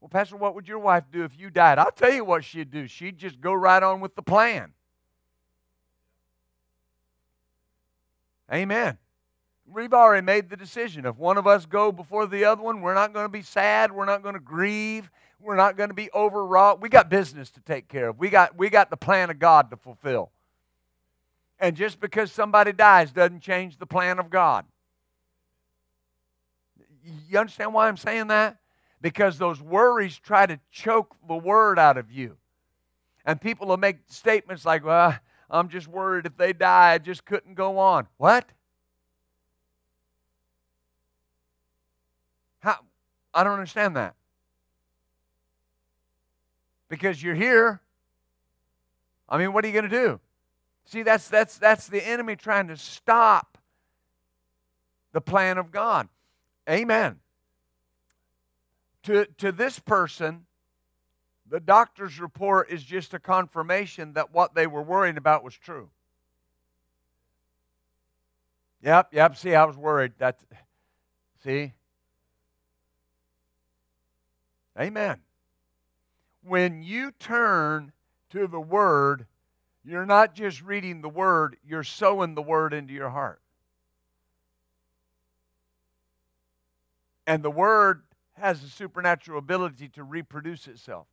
[0.00, 1.78] Well, Pastor, what would your wife do if you died?
[1.78, 2.86] I'll tell you what she'd do.
[2.86, 4.72] She'd just go right on with the plan.
[8.52, 8.96] Amen.
[9.70, 11.04] We've already made the decision.
[11.04, 13.92] If one of us go before the other one, we're not going to be sad.
[13.92, 15.10] We're not going to grieve.
[15.40, 16.80] We're not going to be overwrought.
[16.80, 18.18] We got business to take care of.
[18.18, 20.30] We got, we got the plan of God to fulfill.
[21.60, 24.64] And just because somebody dies doesn't change the plan of God.
[27.28, 28.58] You understand why I'm saying that?
[29.00, 32.36] Because those worries try to choke the word out of you.
[33.24, 35.16] And people will make statements like, well,
[35.50, 38.06] I'm just worried if they die, I just couldn't go on.
[38.16, 38.48] What?
[42.60, 42.78] How?
[43.32, 44.14] I don't understand that.
[46.88, 47.80] Because you're here.
[49.28, 50.20] I mean, what are you going to do?
[50.86, 53.58] See, that's, that's, that's the enemy trying to stop
[55.12, 56.08] the plan of God.
[56.68, 57.16] Amen.
[59.04, 60.46] To, to this person,
[61.48, 65.90] the doctor's report is just a confirmation that what they were worrying about was true.
[68.82, 69.36] Yep, yep.
[69.36, 70.12] See, I was worried.
[70.18, 70.44] That's
[71.42, 71.72] see.
[74.78, 75.18] Amen.
[76.48, 77.92] When you turn
[78.30, 79.26] to the Word,
[79.84, 83.40] you're not just reading the Word, you're sowing the Word into your heart.
[87.26, 88.02] And the Word
[88.34, 91.06] has a supernatural ability to reproduce itself.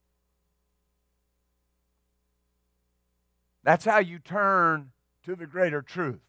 [3.63, 4.91] That's how you turn
[5.25, 6.21] to the greater truth.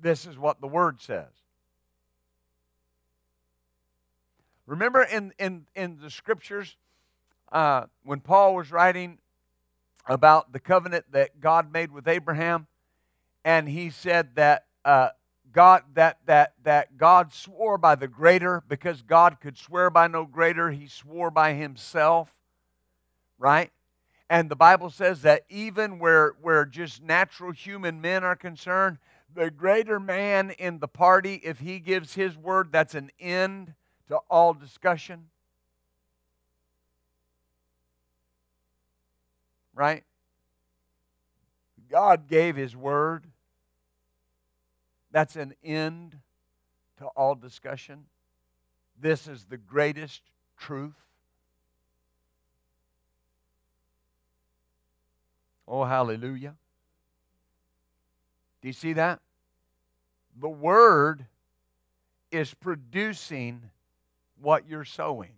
[0.00, 1.32] This is what the Word says.
[4.66, 6.76] Remember in, in, in the scriptures,
[7.52, 9.18] uh, when Paul was writing
[10.06, 12.66] about the covenant that God made with Abraham,
[13.44, 15.10] and he said that uh,
[15.52, 20.24] God that that that God swore by the greater because God could swear by no
[20.24, 22.34] greater, he swore by himself.
[23.38, 23.70] Right?
[24.30, 28.98] And the Bible says that even where, where just natural human men are concerned,
[29.34, 33.74] the greater man in the party, if he gives his word, that's an end
[34.08, 35.28] to all discussion.
[39.78, 40.02] Right?
[41.88, 43.26] God gave his word.
[45.12, 46.16] That's an end
[46.98, 48.06] to all discussion.
[49.00, 50.22] This is the greatest
[50.58, 50.96] truth.
[55.68, 56.56] Oh, hallelujah.
[58.60, 59.20] Do you see that?
[60.40, 61.24] The Word
[62.32, 63.70] is producing
[64.40, 65.37] what you're sowing.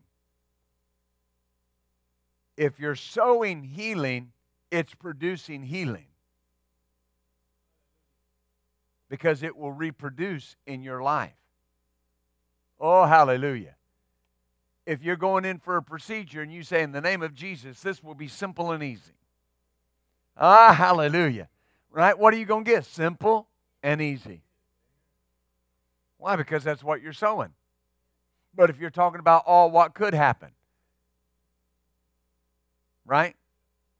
[2.61, 4.33] If you're sowing healing,
[4.70, 6.05] it's producing healing
[9.09, 11.33] because it will reproduce in your life.
[12.79, 13.77] Oh, hallelujah.
[14.85, 17.81] If you're going in for a procedure and you say, In the name of Jesus,
[17.81, 19.14] this will be simple and easy.
[20.37, 21.49] Ah, hallelujah.
[21.90, 22.18] Right?
[22.18, 22.85] What are you going to get?
[22.85, 23.49] Simple
[23.83, 24.42] and easy.
[26.18, 26.37] Why?
[26.37, 27.55] Because that's what you're sowing.
[28.55, 30.51] But if you're talking about all what could happen,
[33.11, 33.35] right?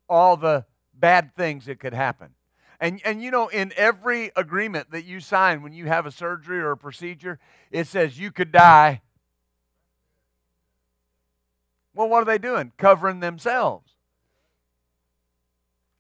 [0.09, 2.31] All the bad things that could happen.
[2.79, 6.61] And, and you know, in every agreement that you sign when you have a surgery
[6.61, 7.41] or a procedure,
[7.73, 9.03] it says you could die.
[11.93, 12.73] Well, what are they doing?
[12.79, 13.91] Covering themselves.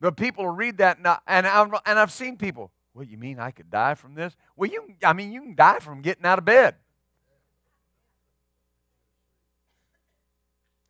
[0.01, 3.39] But people read that, and, I, and, I've, and I've seen people, what, you mean
[3.41, 4.35] I could die from this?
[4.57, 6.77] Well, you, I mean, you can die from getting out of bed.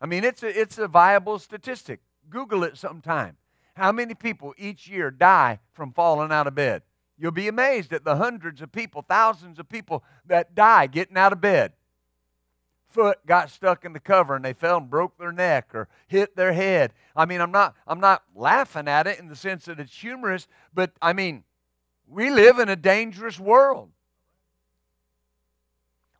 [0.00, 2.00] I mean, it's a, it's a viable statistic.
[2.30, 3.36] Google it sometime.
[3.74, 6.82] How many people each year die from falling out of bed?
[7.18, 11.32] You'll be amazed at the hundreds of people, thousands of people that die getting out
[11.32, 11.72] of bed
[12.90, 16.36] foot got stuck in the cover and they fell and broke their neck or hit
[16.36, 16.92] their head.
[17.14, 20.48] I mean, I'm not I'm not laughing at it in the sense that it's humorous,
[20.74, 21.44] but I mean,
[22.06, 23.90] we live in a dangerous world.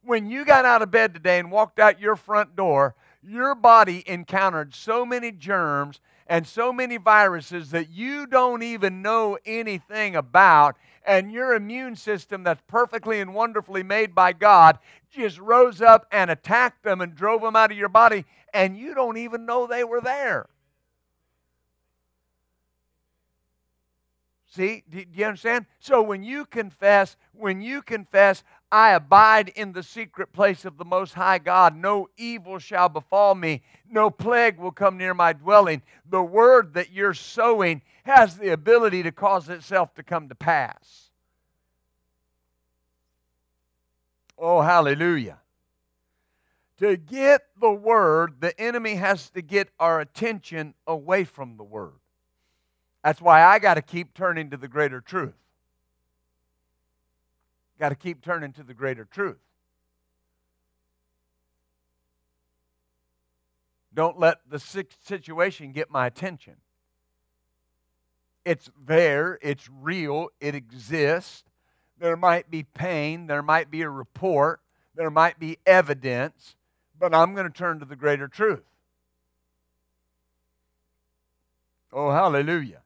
[0.03, 4.03] When you got out of bed today and walked out your front door, your body
[4.07, 10.77] encountered so many germs and so many viruses that you don't even know anything about
[11.05, 14.79] and your immune system that's perfectly and wonderfully made by God
[15.11, 18.95] just rose up and attacked them and drove them out of your body, and you
[18.95, 20.49] don't even know they were there.
[24.47, 25.67] See, do, you understand?
[25.79, 28.43] So when you confess, when you confess,
[28.73, 33.35] I abide in the secret place of the Most High God, no evil shall befall
[33.35, 35.83] me, no plague will come near my dwelling.
[36.09, 41.11] The word that you're sowing has the ability to cause itself to come to pass.
[44.39, 45.39] Oh, hallelujah.
[46.79, 51.93] To get the word, the enemy has to get our attention away from the word.
[53.05, 55.35] That's why I got to keep turning to the greater truth.
[57.81, 59.39] Got to keep turning to the greater truth.
[63.95, 66.57] Don't let the situation get my attention
[68.45, 71.45] It's there, it's real, it exists.
[71.99, 74.61] There might be pain, there might be a report,
[74.95, 76.57] there might be evidence,
[76.99, 78.65] but I'm going to turn to the greater truth.
[81.93, 82.83] Oh, hallelujah.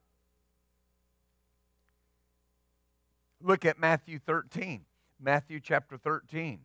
[3.47, 4.87] Look at Matthew 13.
[5.21, 6.61] Matthew chapter 13.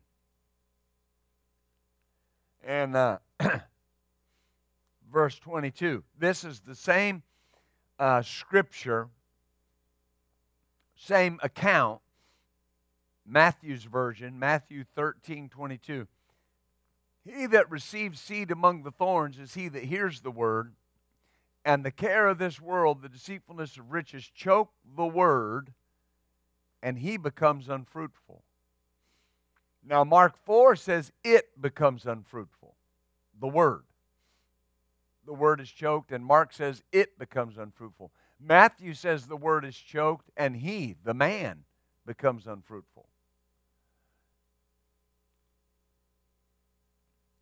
[2.66, 3.18] And uh,
[5.12, 6.06] verse 22.
[6.18, 7.24] This is the same
[8.00, 9.10] uh, scripture,
[10.96, 12.00] same account,
[13.26, 16.08] Matthew's version, Matthew 13 22.
[17.26, 20.72] He that receives seed among the thorns is he that hears the word,
[21.66, 25.74] and the care of this world, the deceitfulness of riches, choke the word,
[26.82, 28.44] and he becomes unfruitful.
[29.84, 32.76] Now, Mark 4 says it becomes unfruitful,
[33.40, 33.84] the word.
[35.26, 38.12] The word is choked, and Mark says it becomes unfruitful.
[38.40, 41.64] Matthew says the word is choked, and he, the man,
[42.06, 43.08] becomes unfruitful.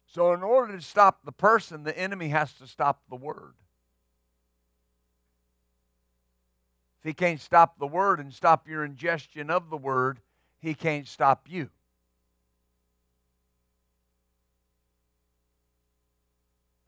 [0.07, 3.53] So, in order to stop the person, the enemy has to stop the word.
[6.99, 10.19] If he can't stop the word and stop your ingestion of the word,
[10.59, 11.69] he can't stop you.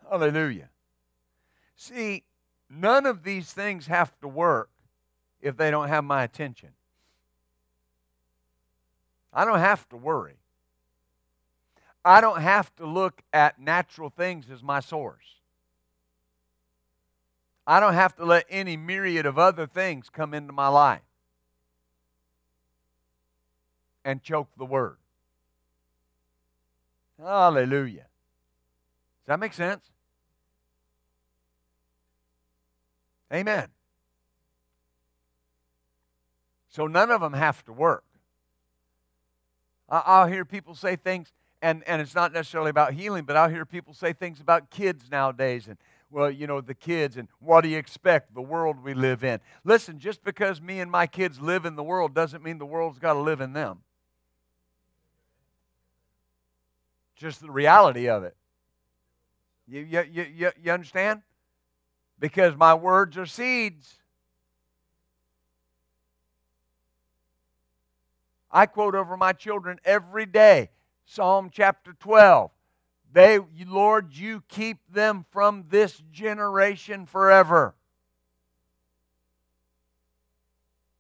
[0.10, 0.70] Hallelujah.
[1.76, 2.24] See,
[2.70, 4.70] none of these things have to work
[5.40, 6.70] if they don't have my attention.
[9.32, 10.40] I don't have to worry.
[12.04, 15.39] I don't have to look at natural things as my source.
[17.70, 21.04] I don't have to let any myriad of other things come into my life
[24.04, 24.98] and choke the word.
[27.22, 28.08] Hallelujah.
[29.22, 29.86] Does that make sense?
[33.32, 33.68] Amen.
[36.70, 38.04] So none of them have to work.
[39.88, 43.64] I'll hear people say things, and, and it's not necessarily about healing, but I'll hear
[43.64, 45.78] people say things about kids nowadays and
[46.12, 48.34] well, you know, the kids and what do you expect?
[48.34, 49.40] The world we live in.
[49.64, 53.00] Listen, just because me and my kids live in the world doesn't mean the world's
[53.00, 53.80] got to live in them.
[57.16, 58.36] Just the reality of it.
[59.68, 61.22] You, you, you, you understand?
[62.18, 64.00] Because my words are seeds.
[68.52, 70.70] I quote over my children every day
[71.06, 72.52] Psalm chapter 12.
[73.12, 77.74] They, Lord, you keep them from this generation forever.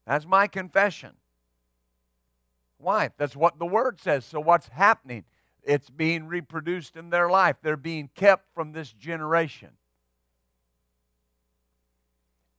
[0.07, 1.12] That's my confession.
[2.80, 3.12] Why?
[3.18, 4.26] That's what the word says.
[4.26, 5.24] So, what's happening?
[5.64, 7.57] It's being reproduced in their life.
[7.62, 9.70] They're being kept from this generation.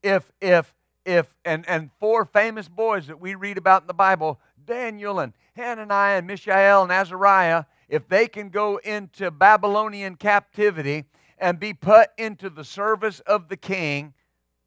[0.03, 0.72] If, if,
[1.05, 5.32] if, and, and four famous boys that we read about in the Bible, Daniel and
[5.57, 11.07] Hananiah and Mishael and Azariah, if they can go into Babylonian captivity
[11.38, 14.14] and be put into the service of the king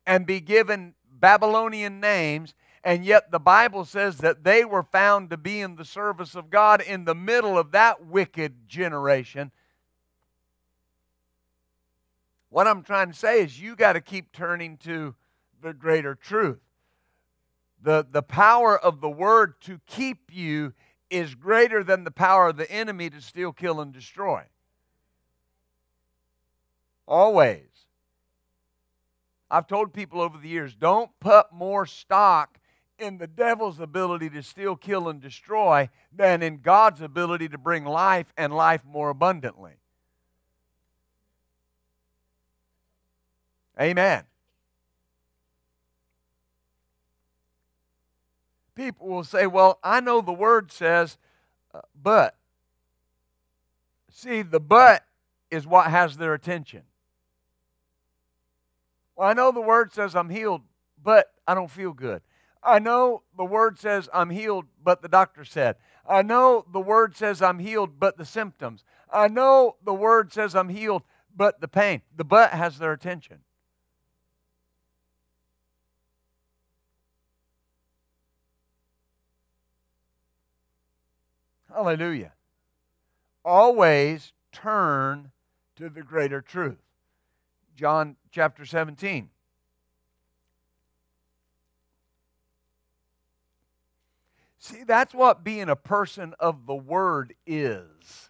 [0.05, 2.53] and be given Babylonian names,
[2.83, 6.49] and yet the Bible says that they were found to be in the service of
[6.49, 9.51] God in the middle of that wicked generation.
[12.49, 15.15] What I'm trying to say is you got to keep turning to
[15.61, 16.59] the greater truth.
[17.81, 20.73] The, the power of the word to keep you
[21.13, 24.43] is greater than the power of the enemy to steal, kill, and destroy.
[27.07, 27.67] Always.
[29.51, 32.57] I've told people over the years don't put more stock
[32.97, 37.85] in the devil's ability to steal, kill, and destroy than in God's ability to bring
[37.85, 39.73] life and life more abundantly.
[43.79, 44.23] Amen.
[48.75, 51.17] People will say, Well, I know the word says,
[51.73, 52.35] uh, but.
[54.11, 55.03] See, the but
[55.49, 56.83] is what has their attention.
[59.15, 60.61] Well, I know the word says I'm healed,
[61.01, 62.21] but I don't feel good.
[62.63, 65.75] I know the word says I'm healed, but the doctor said.
[66.07, 68.83] I know the word says I'm healed, but the symptoms.
[69.11, 71.03] I know the word says I'm healed,
[71.35, 72.01] but the pain.
[72.15, 73.39] The but has their attention.
[81.73, 82.33] Hallelujah.
[83.43, 85.31] Always turn
[85.75, 86.77] to the greater truth.
[87.75, 89.29] John chapter 17.
[94.59, 98.29] See, that's what being a person of the Word is.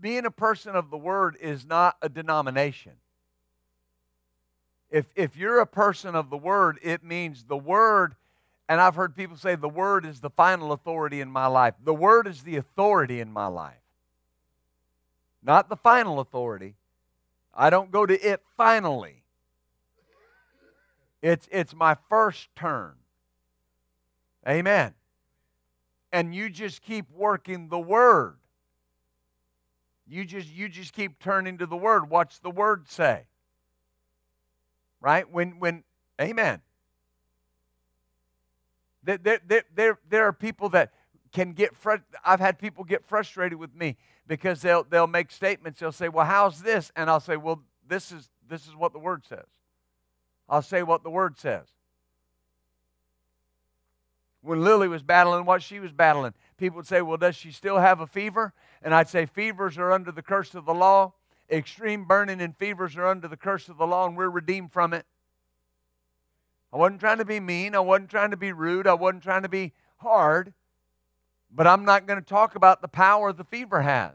[0.00, 2.92] Being a person of the Word is not a denomination.
[4.90, 8.14] If, if you're a person of the Word, it means the Word,
[8.68, 11.74] and I've heard people say the Word is the final authority in my life.
[11.82, 13.82] The Word is the authority in my life,
[15.42, 16.74] not the final authority.
[17.54, 19.22] I don't go to it finally.
[21.20, 22.94] It's, it's my first turn.
[24.48, 24.94] Amen.
[26.12, 28.36] And you just keep working the Word.
[30.06, 32.08] You just, you just keep turning to the Word.
[32.08, 33.24] What's the Word say?
[35.00, 35.30] right?
[35.30, 35.84] When, when,
[36.20, 36.60] amen.
[39.16, 40.92] There, there, there, there are people that
[41.32, 41.94] can get, fr-
[42.26, 43.96] I've had people get frustrated with me
[44.26, 45.80] because they'll, they'll make statements.
[45.80, 46.92] They'll say, well, how's this?
[46.94, 49.46] And I'll say, well, this is, this is what the Word says.
[50.46, 51.68] I'll say what the Word says.
[54.42, 57.78] When Lily was battling what she was battling, people would say, well, does she still
[57.78, 58.52] have a fever?
[58.82, 61.14] And I'd say, fevers are under the curse of the law.
[61.50, 64.92] Extreme burning and fevers are under the curse of the law, and we're redeemed from
[64.92, 65.06] it.
[66.72, 67.74] I wasn't trying to be mean.
[67.74, 68.86] I wasn't trying to be rude.
[68.86, 70.52] I wasn't trying to be hard.
[71.50, 74.12] But I'm not going to talk about the power the fever has.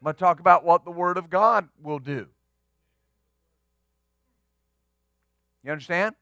[0.00, 2.26] I'm going to talk about what the Word of God will do.
[5.62, 6.14] You understand?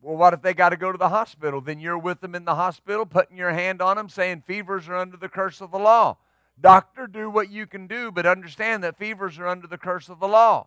[0.00, 1.60] Well, what if they got to go to the hospital?
[1.60, 4.96] Then you're with them in the hospital, putting your hand on them, saying fevers are
[4.96, 6.16] under the curse of the law.
[6.60, 10.18] Doctor, do what you can do, but understand that fevers are under the curse of
[10.18, 10.66] the law.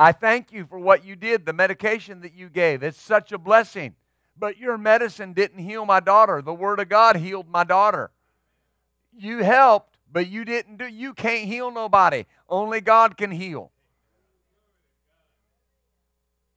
[0.00, 2.82] I thank you for what you did, the medication that you gave.
[2.82, 3.94] It's such a blessing.
[4.34, 6.40] But your medicine didn't heal my daughter.
[6.40, 8.10] The Word of God healed my daughter.
[9.14, 12.24] You helped, but you didn't do you can't heal nobody.
[12.48, 13.72] Only God can heal.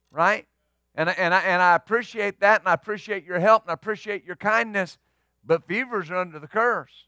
[0.09, 0.47] Right?
[0.95, 4.23] And, and, I, and I appreciate that, and I appreciate your help, and I appreciate
[4.23, 4.97] your kindness.
[5.43, 7.07] But fevers are under the curse.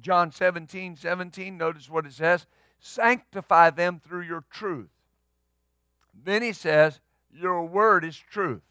[0.00, 2.48] John 17, 17, notice what it says
[2.84, 4.90] sanctify them through your truth.
[6.22, 7.00] Then he says,
[7.32, 8.62] Your word is truth.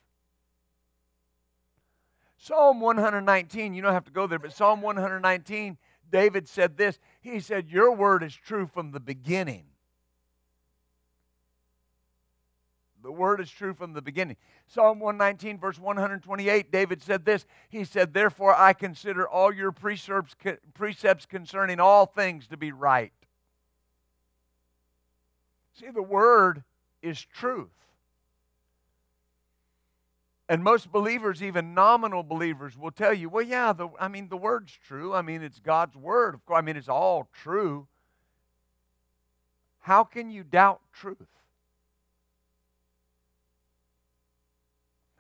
[2.38, 5.78] Psalm 119, you don't have to go there, but Psalm 119,
[6.11, 6.99] David said this.
[7.22, 9.64] He said, Your word is true from the beginning.
[13.01, 14.38] The word is true from the beginning.
[14.68, 17.45] Psalm 119, verse 128, David said this.
[17.68, 20.36] He said, Therefore I consider all your precepts,
[20.74, 23.11] precepts concerning all things to be right.
[25.80, 26.63] See, the word
[27.01, 27.69] is truth.
[30.49, 34.38] And most believers, even nominal believers, will tell you, well, yeah, the, I mean, the
[34.38, 35.13] word's true.
[35.13, 36.36] I mean, it's God's word.
[36.36, 37.88] Of course, I mean, it's all true.
[39.80, 41.17] How can you doubt truth?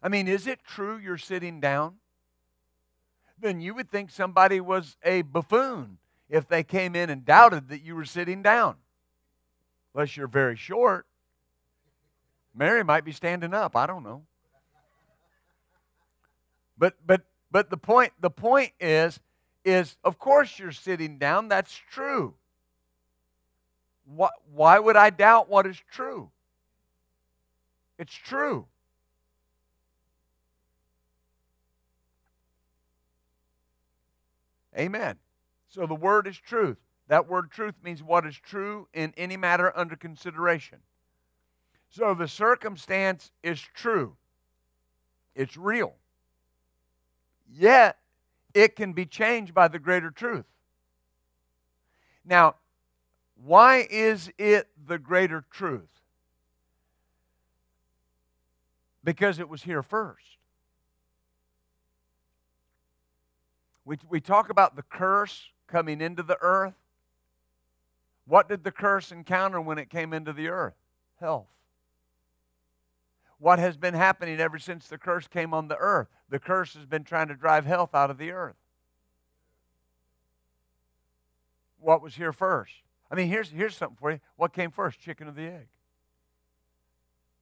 [0.01, 1.95] I mean, is it true you're sitting down?
[3.39, 5.97] Then you would think somebody was a buffoon
[6.29, 8.75] if they came in and doubted that you were sitting down.
[9.93, 11.05] Unless you're very short.
[12.55, 13.75] Mary might be standing up.
[13.75, 14.23] I don't know.
[16.77, 17.21] But but
[17.51, 19.19] but the point the point is
[19.63, 21.47] is of course you're sitting down.
[21.47, 22.35] That's true.
[24.05, 26.29] Why, why would I doubt what is true?
[27.97, 28.67] It's true.
[34.77, 35.17] Amen.
[35.69, 36.77] So the word is truth.
[37.13, 40.79] That word truth means what is true in any matter under consideration.
[41.91, 44.15] So the circumstance is true,
[45.35, 45.93] it's real.
[47.47, 47.99] Yet,
[48.55, 50.47] it can be changed by the greater truth.
[52.25, 52.55] Now,
[53.35, 56.01] why is it the greater truth?
[59.03, 60.25] Because it was here first.
[63.85, 66.73] We, we talk about the curse coming into the earth.
[68.25, 70.75] What did the curse encounter when it came into the earth?
[71.19, 71.47] Health.
[73.37, 76.07] What has been happening ever since the curse came on the earth?
[76.29, 78.55] The curse has been trying to drive health out of the earth.
[81.79, 82.71] What was here first?
[83.11, 84.19] I mean, here's, here's something for you.
[84.37, 85.67] What came first, chicken or the egg?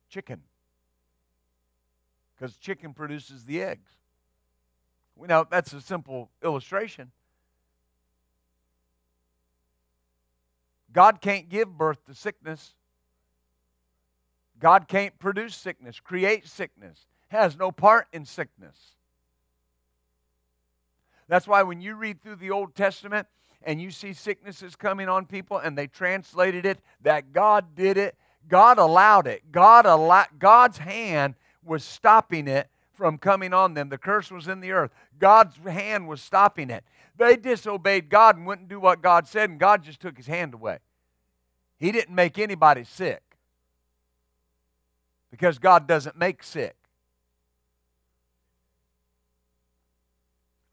[0.10, 0.42] Chicken.
[2.36, 3.92] Because chicken produces the eggs.
[5.16, 7.12] Now, that's a simple illustration.
[10.94, 12.74] God can't give birth to sickness.
[14.60, 18.78] God can't produce sickness, create sickness, has no part in sickness.
[21.28, 23.28] That's why when you read through the Old Testament
[23.64, 28.16] and you see sicknesses coming on people and they translated it that God did it,
[28.48, 29.52] God allowed it.
[29.52, 33.90] God allowed, God's hand was stopping it from coming on them.
[33.90, 34.92] The curse was in the earth.
[35.20, 36.84] God's hand was stopping it.
[37.18, 40.54] They disobeyed God and wouldn't do what God said, and God just took his hand
[40.54, 40.80] away.
[41.80, 43.22] He didn't make anybody sick
[45.32, 46.76] because God doesn't make sick.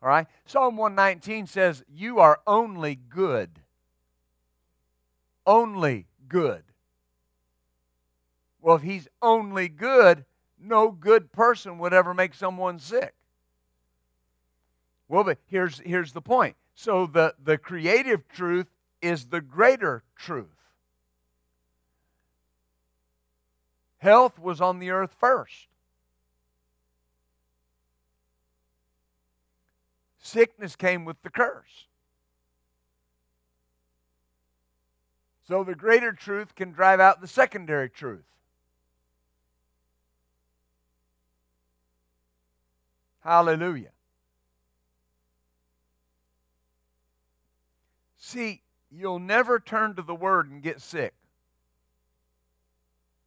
[0.02, 0.26] All right?
[0.46, 3.50] Psalm 119 says, You are only good.
[5.46, 6.62] Only good.
[8.60, 10.24] Well, if he's only good,
[10.60, 13.14] no good person would ever make someone sick.
[15.08, 16.56] Well, but here's, here's the point.
[16.74, 18.66] So the, the creative truth
[19.00, 20.46] is the greater truth.
[23.98, 25.66] Health was on the earth first.
[30.20, 31.86] Sickness came with the curse.
[35.48, 38.26] So the greater truth can drive out the secondary truth.
[43.20, 43.90] Hallelujah.
[48.28, 48.60] See,
[48.90, 51.14] you'll never turn to the Word and get sick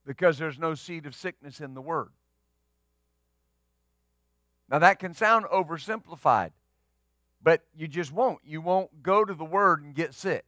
[0.05, 2.09] because there's no seed of sickness in the Word.
[4.69, 6.51] Now, that can sound oversimplified,
[7.41, 8.41] but you just won't.
[8.45, 10.45] You won't go to the Word and get sick,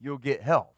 [0.00, 0.72] you'll get health.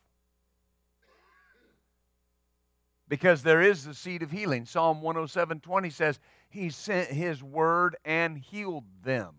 [3.09, 4.65] Because there is the seed of healing.
[4.65, 9.35] Psalm 107 20 says, He sent His word and healed them.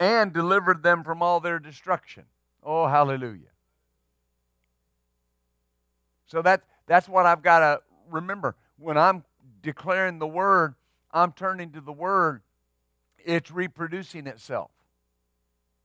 [0.00, 2.24] And delivered them from all their destruction.
[2.64, 3.52] Oh, hallelujah.
[6.26, 7.80] So that, that's what I've got to
[8.10, 8.56] remember.
[8.78, 9.24] When I'm
[9.62, 10.74] declaring the word,
[11.12, 12.42] I'm turning to the word,
[13.24, 14.70] it's reproducing itself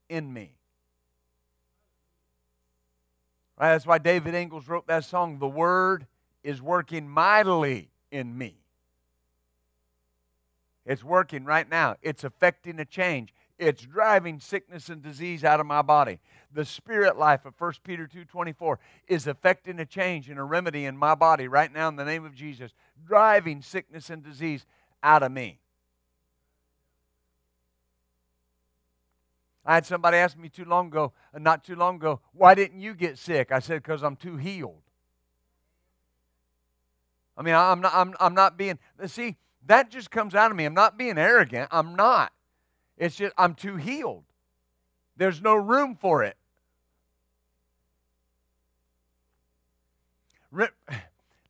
[0.09, 0.55] in me.
[3.59, 3.72] Right?
[3.72, 6.07] That's why David Ingles wrote that song, The Word
[6.43, 8.55] is working mightily in me.
[10.86, 11.95] It's working right now.
[12.01, 13.34] It's affecting a change.
[13.58, 16.20] It's driving sickness and disease out of my body.
[16.51, 20.97] The spirit life of 1 Peter 2:24 is affecting a change and a remedy in
[20.97, 22.74] my body right now in the name of Jesus,
[23.06, 24.66] driving sickness and disease
[25.03, 25.60] out of me.
[29.66, 32.82] I had somebody ask me too long ago, uh, not too long ago, why didn't
[32.82, 33.51] you get sick?
[33.51, 34.84] I said, because I'm too healed.
[37.36, 38.78] I mean, I'm not, I'm, I'm not being,
[39.08, 40.66] see, that just comes out of me.
[40.66, 41.70] I'm not being arrogant.
[41.72, 42.32] I'm not.
[42.98, 44.24] It's just, I'm too healed.
[45.18, 46.38] There's no room for it.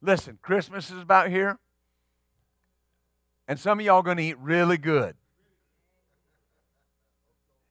[0.02, 1.58] Listen, Christmas is about here,
[3.48, 5.16] and some of y'all going to eat really good.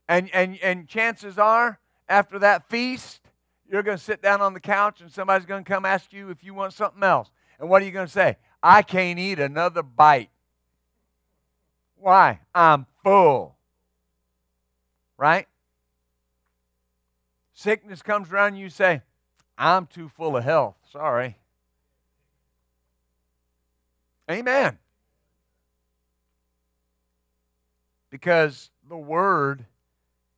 [0.07, 3.21] And, and, and chances are, after that feast,
[3.69, 6.29] you're going to sit down on the couch and somebody's going to come ask you
[6.29, 7.31] if you want something else.
[7.59, 8.37] And what are you going to say?
[8.61, 10.29] I can't eat another bite.
[11.97, 12.41] Why?
[12.53, 13.54] I'm full
[15.17, 15.47] right?
[17.53, 19.01] Sickness comes around, you say,
[19.57, 20.75] I'm too full of health.
[20.91, 21.37] Sorry.
[24.29, 24.77] Amen.
[28.09, 29.65] Because the word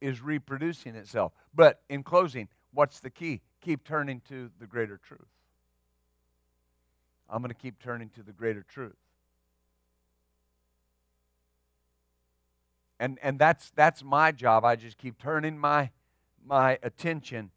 [0.01, 1.31] is reproducing itself.
[1.55, 3.41] But in closing, what's the key?
[3.61, 5.27] Keep turning to the greater truth.
[7.29, 8.95] I'm going to keep turning to the greater truth.
[12.99, 14.65] And and that's that's my job.
[14.65, 15.91] I just keep turning my
[16.45, 17.51] my attention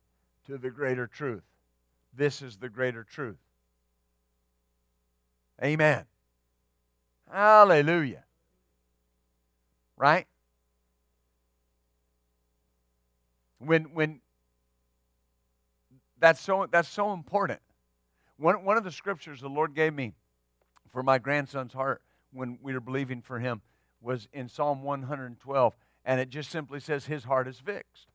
[0.47, 1.43] to the greater truth.
[2.15, 3.39] This is the greater truth.
[5.63, 6.05] Amen.
[7.31, 8.25] Hallelujah.
[9.97, 10.27] Right?
[13.59, 14.21] When when
[16.19, 17.61] that's so that's so important.
[18.37, 20.15] One, one of the scriptures the lord gave me
[20.93, 23.61] for my grandson's heart when we were believing for him
[24.01, 25.75] was in Psalm 112,
[26.05, 28.07] and it just simply says, His heart is fixed.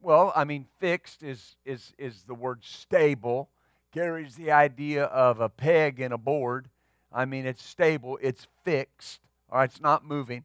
[0.00, 3.48] Well, I mean, fixed is, is, is the word stable,
[3.92, 6.68] carries the idea of a peg in a board.
[7.12, 10.44] I mean, it's stable, it's fixed, all right, it's not moving.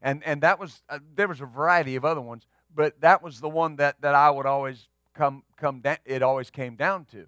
[0.00, 3.40] And, and that was, uh, there was a variety of other ones, but that was
[3.40, 7.26] the one that, that I would always come, come down, it always came down to.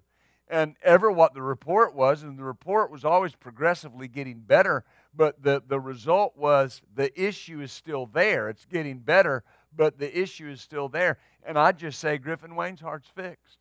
[0.48, 4.84] And ever what the report was, and the report was always progressively getting better
[5.16, 8.48] but the, the result was the issue is still there.
[8.48, 9.44] It's getting better,
[9.76, 11.18] but the issue is still there.
[11.44, 13.58] And I just say Griffin Wayne's heart's fixed.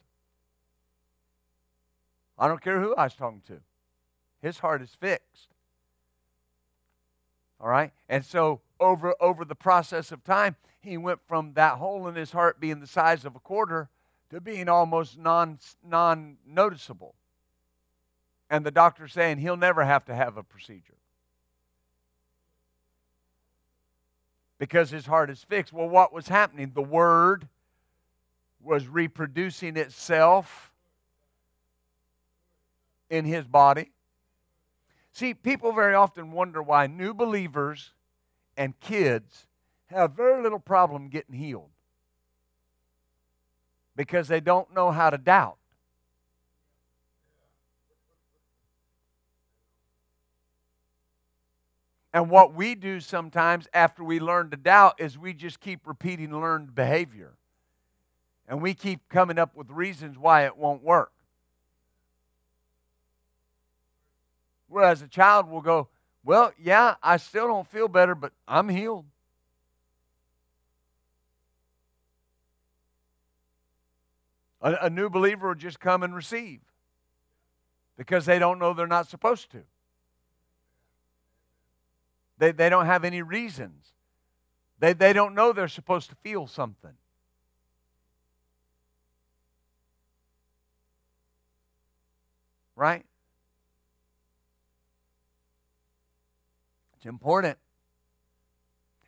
[2.38, 3.60] I don't care who I was talking to.
[4.42, 5.50] His heart is fixed.
[7.60, 7.92] All right?
[8.10, 12.32] And so over over the process of time, he went from that hole in his
[12.32, 13.90] heart being the size of a quarter
[14.32, 17.16] to being almost non non noticeable.
[18.50, 20.98] And the doctor saying he'll never have to have a procedure.
[24.64, 25.74] Because his heart is fixed.
[25.74, 26.72] Well, what was happening?
[26.74, 27.50] The word
[28.64, 30.72] was reproducing itself
[33.10, 33.92] in his body.
[35.12, 37.92] See, people very often wonder why new believers
[38.56, 39.48] and kids
[39.88, 41.70] have very little problem getting healed
[43.98, 45.58] because they don't know how to doubt.
[52.14, 56.32] And what we do sometimes after we learn to doubt is we just keep repeating
[56.32, 57.34] learned behavior.
[58.48, 61.12] And we keep coming up with reasons why it won't work.
[64.68, 65.88] Whereas a child will go,
[66.24, 69.06] Well, yeah, I still don't feel better, but I'm healed.
[74.62, 76.60] A, a new believer will just come and receive
[77.98, 79.64] because they don't know they're not supposed to.
[82.44, 83.94] They, they don't have any reasons.
[84.78, 86.92] They, they don't know they're supposed to feel something.
[92.76, 93.06] Right?
[96.98, 97.58] It's important.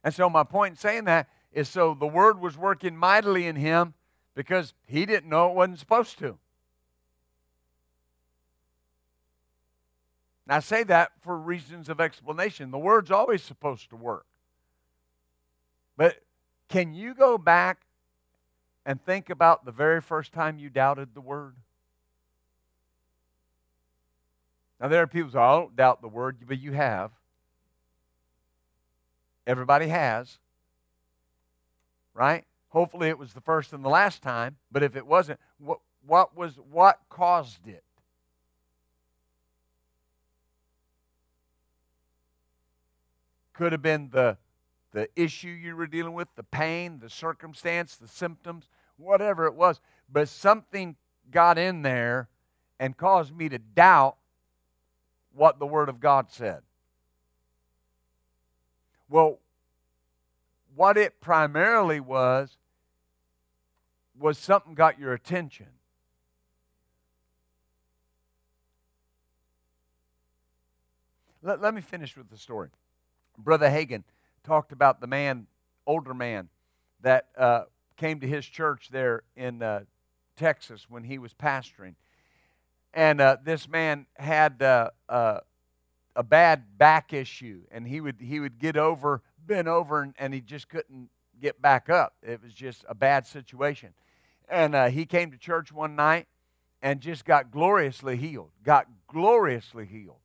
[0.01, 3.57] And so, my point in saying that is so the word was working mightily in
[3.57, 3.95] him
[4.33, 6.37] because he didn't know it wasn't supposed to.
[10.47, 12.71] I say that for reasons of explanation.
[12.71, 14.25] The word's always supposed to work.
[15.97, 16.21] But
[16.69, 17.81] can you go back
[18.85, 21.55] and think about the very first time you doubted the word?
[24.79, 27.11] Now, there are people who say, I don't doubt the word, but you have.
[29.47, 30.37] Everybody has.
[32.13, 32.43] Right?
[32.69, 36.35] Hopefully it was the first and the last time, but if it wasn't, what, what
[36.35, 37.84] was what caused it?
[43.55, 44.37] Could have been the
[44.95, 49.81] the issue you were dealing with, the pain, the circumstance, the symptoms, whatever it was,
[50.09, 50.95] but something
[51.29, 52.29] got in there
[52.79, 54.15] and caused me to doubt
[55.33, 56.61] what the Word of God said.
[59.09, 59.39] Well,
[60.75, 62.55] what it primarily was
[64.17, 65.67] was something got your attention.
[71.43, 72.69] Let, let me finish with the story.
[73.37, 74.03] Brother Hagin
[74.43, 75.47] talked about the man,
[75.85, 76.49] older man,
[77.01, 77.63] that uh,
[77.97, 79.81] came to his church there in uh,
[80.35, 81.95] Texas when he was pastoring.
[82.93, 85.39] And uh, this man had uh, uh,
[86.15, 90.33] a bad back issue, and he would, he would get over, bend over, and, and
[90.33, 91.09] he just couldn't
[91.41, 92.13] get back up.
[92.23, 93.93] It was just a bad situation.
[94.47, 96.27] And uh, he came to church one night
[96.81, 98.51] and just got gloriously healed.
[98.63, 100.19] Got gloriously healed.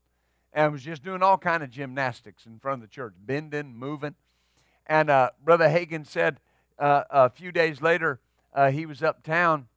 [0.53, 4.17] And was just doing all kind of gymnastics in front of the church, bending, moving.
[4.87, 6.41] And uh, Brother Hagin said
[6.79, 8.21] uh, a few days later,
[8.53, 9.69] uh, he was uptown,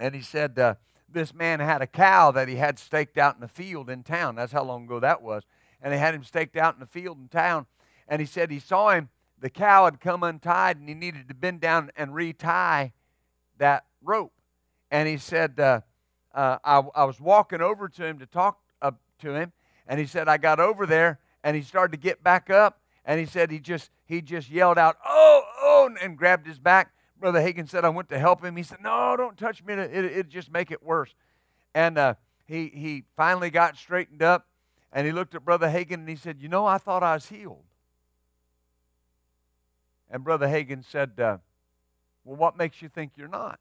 [0.00, 0.74] and he said uh,
[1.08, 4.34] this man had a cow that he had staked out in the field in town.
[4.34, 5.44] That's how long ago that was.
[5.80, 7.66] And they had him staked out in the field in town.
[8.08, 11.34] And he said he saw him, the cow had come untied, and he needed to
[11.34, 12.92] bend down and retie
[13.58, 14.32] that rope.
[14.90, 15.80] And he said, uh,
[16.34, 18.58] uh, I, I, was walking over to him to talk
[19.22, 19.52] to him,
[19.92, 23.20] and he said, I got over there, and he started to get back up, and
[23.20, 26.94] he said he just he just yelled out, "Oh, oh!" and grabbed his back.
[27.20, 29.74] Brother Hagin said, "I went to help him." He said, "No, don't touch me.
[29.74, 31.14] It it just make it worse."
[31.74, 32.14] And uh,
[32.46, 34.46] he he finally got straightened up,
[34.94, 37.28] and he looked at Brother Hagin and he said, "You know, I thought I was
[37.28, 37.66] healed."
[40.10, 41.36] And Brother Hagin said, uh,
[42.24, 43.60] well, what makes you think you're not?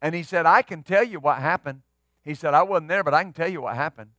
[0.00, 1.82] And he said, I can tell you what happened.
[2.24, 4.10] He said, I wasn't there, but I can tell you what happened.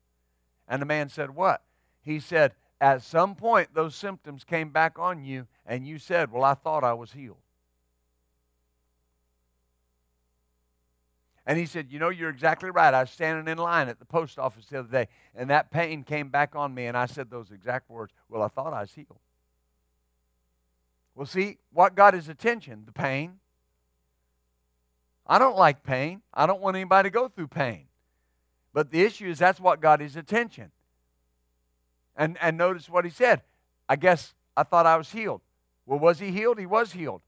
[0.67, 1.61] And the man said, What?
[2.01, 6.43] He said, At some point, those symptoms came back on you, and you said, Well,
[6.43, 7.37] I thought I was healed.
[11.45, 12.93] And he said, You know, you're exactly right.
[12.93, 16.03] I was standing in line at the post office the other day, and that pain
[16.03, 18.13] came back on me, and I said those exact words.
[18.29, 19.19] Well, I thought I was healed.
[21.15, 22.83] Well, see, what got his attention?
[22.85, 23.39] The pain.
[25.27, 26.21] I don't like pain.
[26.33, 27.85] I don't want anybody to go through pain.
[28.73, 30.71] But the issue is that's what got his attention.
[32.15, 33.41] And, and notice what he said.
[33.87, 35.41] I guess I thought I was healed.
[35.85, 36.59] Well, was he healed?
[36.59, 37.21] He was healed.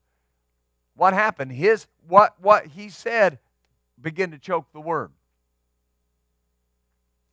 [0.95, 1.51] What happened?
[1.51, 3.39] His what what he said
[4.01, 5.11] began to choke the word.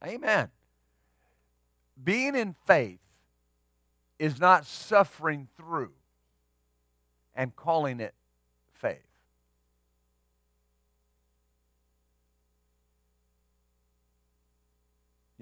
[0.05, 0.49] Amen.
[2.03, 2.99] Being in faith
[4.19, 5.93] is not suffering through
[7.37, 8.15] and calling it
[8.73, 9.12] faith.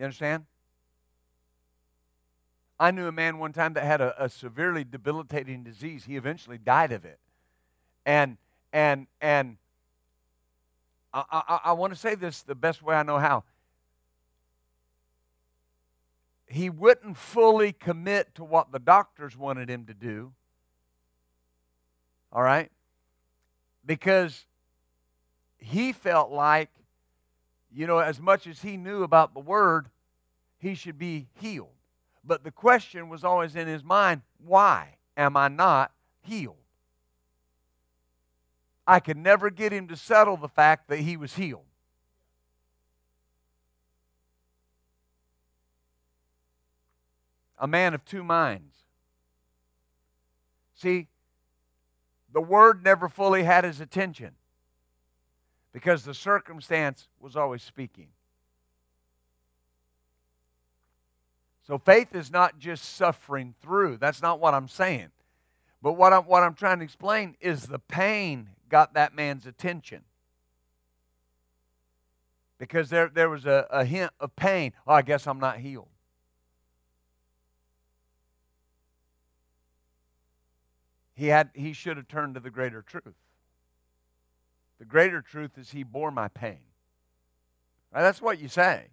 [0.00, 0.46] You understand?
[2.78, 6.06] I knew a man one time that had a, a severely debilitating disease.
[6.06, 7.18] He eventually died of it.
[8.06, 8.38] And
[8.72, 9.58] and and
[11.12, 13.44] I, I, I want to say this the best way I know how.
[16.46, 20.32] He wouldn't fully commit to what the doctors wanted him to do.
[22.32, 22.70] All right?
[23.84, 24.46] Because
[25.58, 26.70] he felt like,
[27.72, 29.88] you know, as much as he knew about the word,
[30.58, 31.68] he should be healed.
[32.24, 35.92] But the question was always in his mind why am I not
[36.22, 36.56] healed?
[38.86, 41.64] I could never get him to settle the fact that he was healed.
[47.58, 48.74] A man of two minds.
[50.74, 51.08] See,
[52.32, 54.32] the word never fully had his attention
[55.72, 58.08] because the circumstance was always speaking.
[61.66, 63.98] So faith is not just suffering through.
[63.98, 65.10] That's not what I'm saying.
[65.82, 70.02] But what I'm, what I'm trying to explain is the pain got that man's attention.
[72.58, 74.72] Because there, there was a, a hint of pain.
[74.86, 75.88] Oh, I guess I'm not healed.
[81.14, 83.14] He, had, he should have turned to the greater truth.
[84.80, 86.58] The greater truth is he bore my pain.
[87.92, 88.02] Right?
[88.02, 88.86] That's what you say.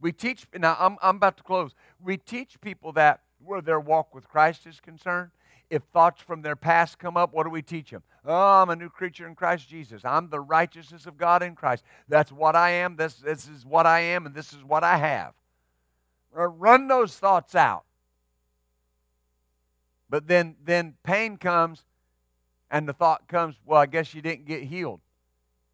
[0.00, 1.74] We teach, now I'm, I'm about to close.
[2.02, 5.30] We teach people that where their walk with Christ is concerned,
[5.70, 8.02] if thoughts from their past come up, what do we teach them?
[8.24, 10.04] Oh, I'm a new creature in Christ Jesus.
[10.04, 11.82] I'm the righteousness of God in Christ.
[12.08, 12.96] That's what I am.
[12.96, 15.32] This, this is what I am, and this is what I have.
[16.32, 17.84] Run those thoughts out.
[20.08, 21.84] But then, then pain comes,
[22.72, 25.00] and the thought comes, well, I guess you didn't get healed.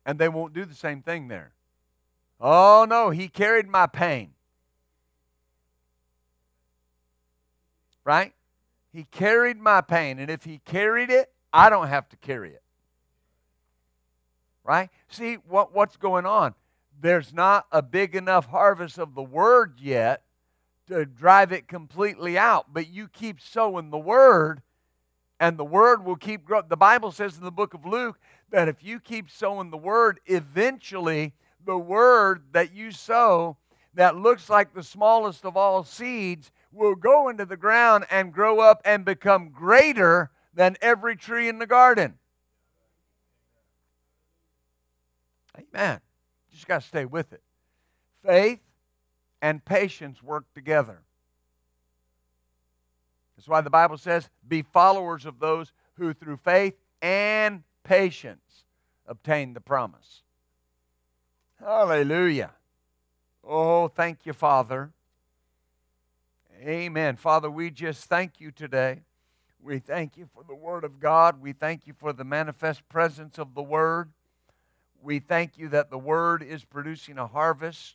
[0.05, 1.53] And they won't do the same thing there.
[2.41, 4.33] Oh, no, he carried my pain.
[8.05, 8.35] Right?
[8.93, 10.19] He carried my pain.
[10.19, 12.63] And if he carried it, I don't have to carry it.
[14.65, 14.91] Right?
[15.09, 16.55] See what, what's going on?
[17.01, 20.25] There's not a big enough harvest of the word yet
[20.89, 22.73] to drive it completely out.
[22.73, 24.63] But you keep sowing the word,
[25.41, 26.67] and the word will keep growing.
[26.69, 28.19] The Bible says in the book of Luke
[28.51, 31.33] that if you keep sowing the word, eventually
[31.65, 33.57] the word that you sow
[33.95, 38.61] that looks like the smallest of all seeds will go into the ground and grow
[38.61, 42.15] up and become greater than every tree in the garden.
[45.57, 46.01] Amen.
[46.51, 47.43] You just got to stay with it.
[48.25, 48.61] Faith
[49.43, 51.01] and patience work together.
[53.39, 58.65] That's why the Bible says, be followers of those who through faith and patience
[59.07, 60.23] obtain the promise.
[61.61, 62.51] Hallelujah.
[63.45, 64.91] Oh, thank you, Father.
[66.65, 67.15] Amen.
[67.15, 69.03] Father, we just thank you today.
[69.63, 71.41] We thank you for the Word of God.
[71.41, 74.11] We thank you for the manifest presence of the Word.
[75.01, 77.95] We thank you that the Word is producing a harvest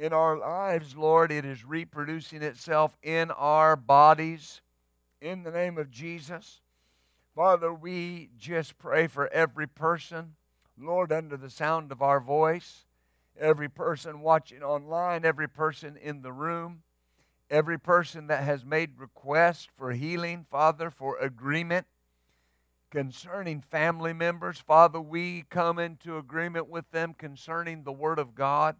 [0.00, 1.30] in our lives, Lord.
[1.30, 4.62] It is reproducing itself in our bodies
[5.20, 6.62] in the name of Jesus.
[7.36, 10.36] Father, we just pray for every person,
[10.78, 12.86] Lord, under the sound of our voice,
[13.38, 16.82] every person watching online, every person in the room,
[17.50, 21.86] every person that has made request for healing, Father, for agreement
[22.90, 24.58] concerning family members.
[24.58, 28.76] Father, we come into agreement with them concerning the Word of God.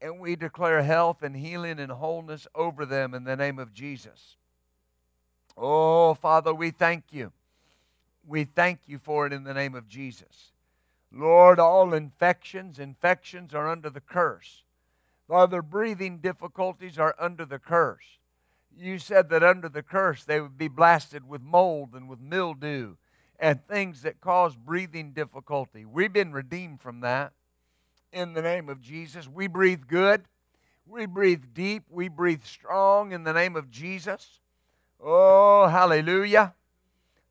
[0.00, 4.36] And we declare health and healing and wholeness over them in the name of Jesus.
[5.56, 7.32] Oh, Father, we thank you.
[8.26, 10.52] We thank you for it in the name of Jesus.
[11.12, 14.64] Lord, all infections, infections are under the curse.
[15.28, 18.18] Father, breathing difficulties are under the curse.
[18.76, 22.96] You said that under the curse they would be blasted with mold and with mildew
[23.38, 25.84] and things that cause breathing difficulty.
[25.84, 27.32] We've been redeemed from that
[28.16, 29.28] in the name of Jesus.
[29.28, 30.24] We breathe good.
[30.86, 31.84] We breathe deep.
[31.90, 34.40] We breathe strong in the name of Jesus.
[35.00, 36.54] Oh, hallelujah.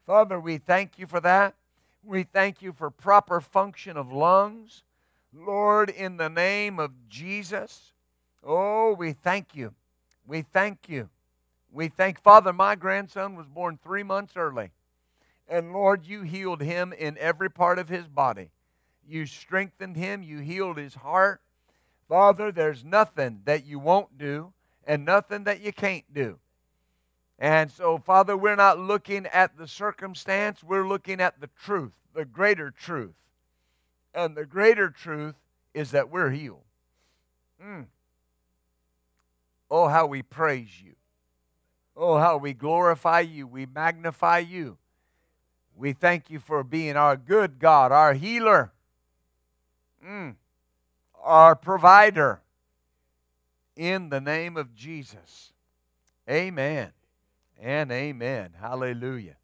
[0.05, 1.55] Father, we thank you for that.
[2.03, 4.83] We thank you for proper function of lungs.
[5.33, 7.91] Lord, in the name of Jesus.
[8.43, 9.73] Oh, we thank you.
[10.27, 11.09] We thank you.
[11.71, 14.69] We thank Father, my grandson was born three months early.
[15.47, 18.49] And Lord, you healed him in every part of his body.
[19.07, 20.23] You strengthened him.
[20.23, 21.41] You healed his heart.
[22.07, 24.53] Father, there's nothing that you won't do
[24.85, 26.37] and nothing that you can't do.
[27.39, 32.25] And so, Father, we're not looking at the circumstance, we're looking at the truth, the
[32.25, 33.15] greater truth.
[34.13, 35.35] And the greater truth
[35.73, 36.63] is that we're healed.
[37.61, 37.87] Mm.
[39.69, 40.93] Oh, how we praise you.
[41.97, 43.47] Oh, how we glorify you.
[43.47, 44.77] We magnify you.
[45.75, 48.71] We thank you for being our good God, our healer,
[50.05, 50.35] mm,
[51.23, 52.41] our provider.
[53.75, 55.51] In the name of Jesus.
[56.29, 56.93] Amen
[57.61, 58.51] and amen.
[58.59, 59.35] Hallelujah.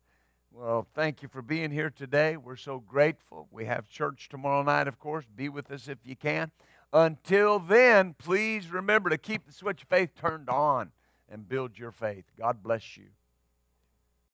[0.53, 2.38] Well, thank you for being here today.
[2.38, 3.47] We're so grateful.
[3.51, 5.26] We have church tomorrow night, of course.
[5.36, 6.51] Be with us if you can.
[6.93, 10.91] Until then, please remember to keep the switch of faith turned on
[11.30, 12.26] and build your faith.
[12.38, 13.07] God bless you.